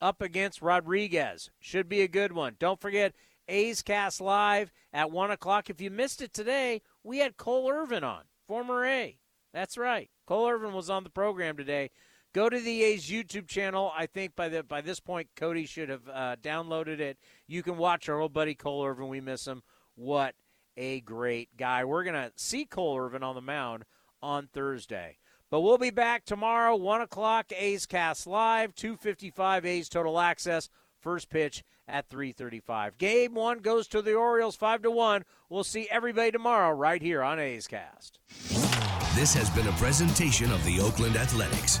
[0.00, 1.50] up against Rodriguez.
[1.60, 2.56] Should be a good one.
[2.58, 3.14] Don't forget,
[3.48, 5.70] A's Cast Live at 1 o'clock.
[5.70, 9.18] If you missed it today, we had Cole Irvin on, former A.
[9.52, 10.10] That's right.
[10.26, 11.90] Cole Irvin was on the program today.
[12.32, 13.92] Go to the A's YouTube channel.
[13.94, 17.18] I think by the by this point, Cody should have uh, downloaded it.
[17.46, 19.08] You can watch our old buddy Cole Irvin.
[19.08, 19.62] We miss him.
[19.96, 20.34] What
[20.76, 21.84] a great guy.
[21.84, 23.84] We're gonna see Cole Irvin on the mound
[24.22, 25.18] on Thursday.
[25.50, 27.52] But we'll be back tomorrow, one o'clock.
[27.54, 29.66] A's Cast Live, two fifty-five.
[29.66, 30.70] A's Total Access.
[30.98, 32.96] First pitch at 3:35.
[32.96, 35.24] Game one goes to the Orioles, five to one.
[35.50, 38.20] We'll see everybody tomorrow right here on A's Cast.
[39.14, 41.80] This has been a presentation of the Oakland Athletics.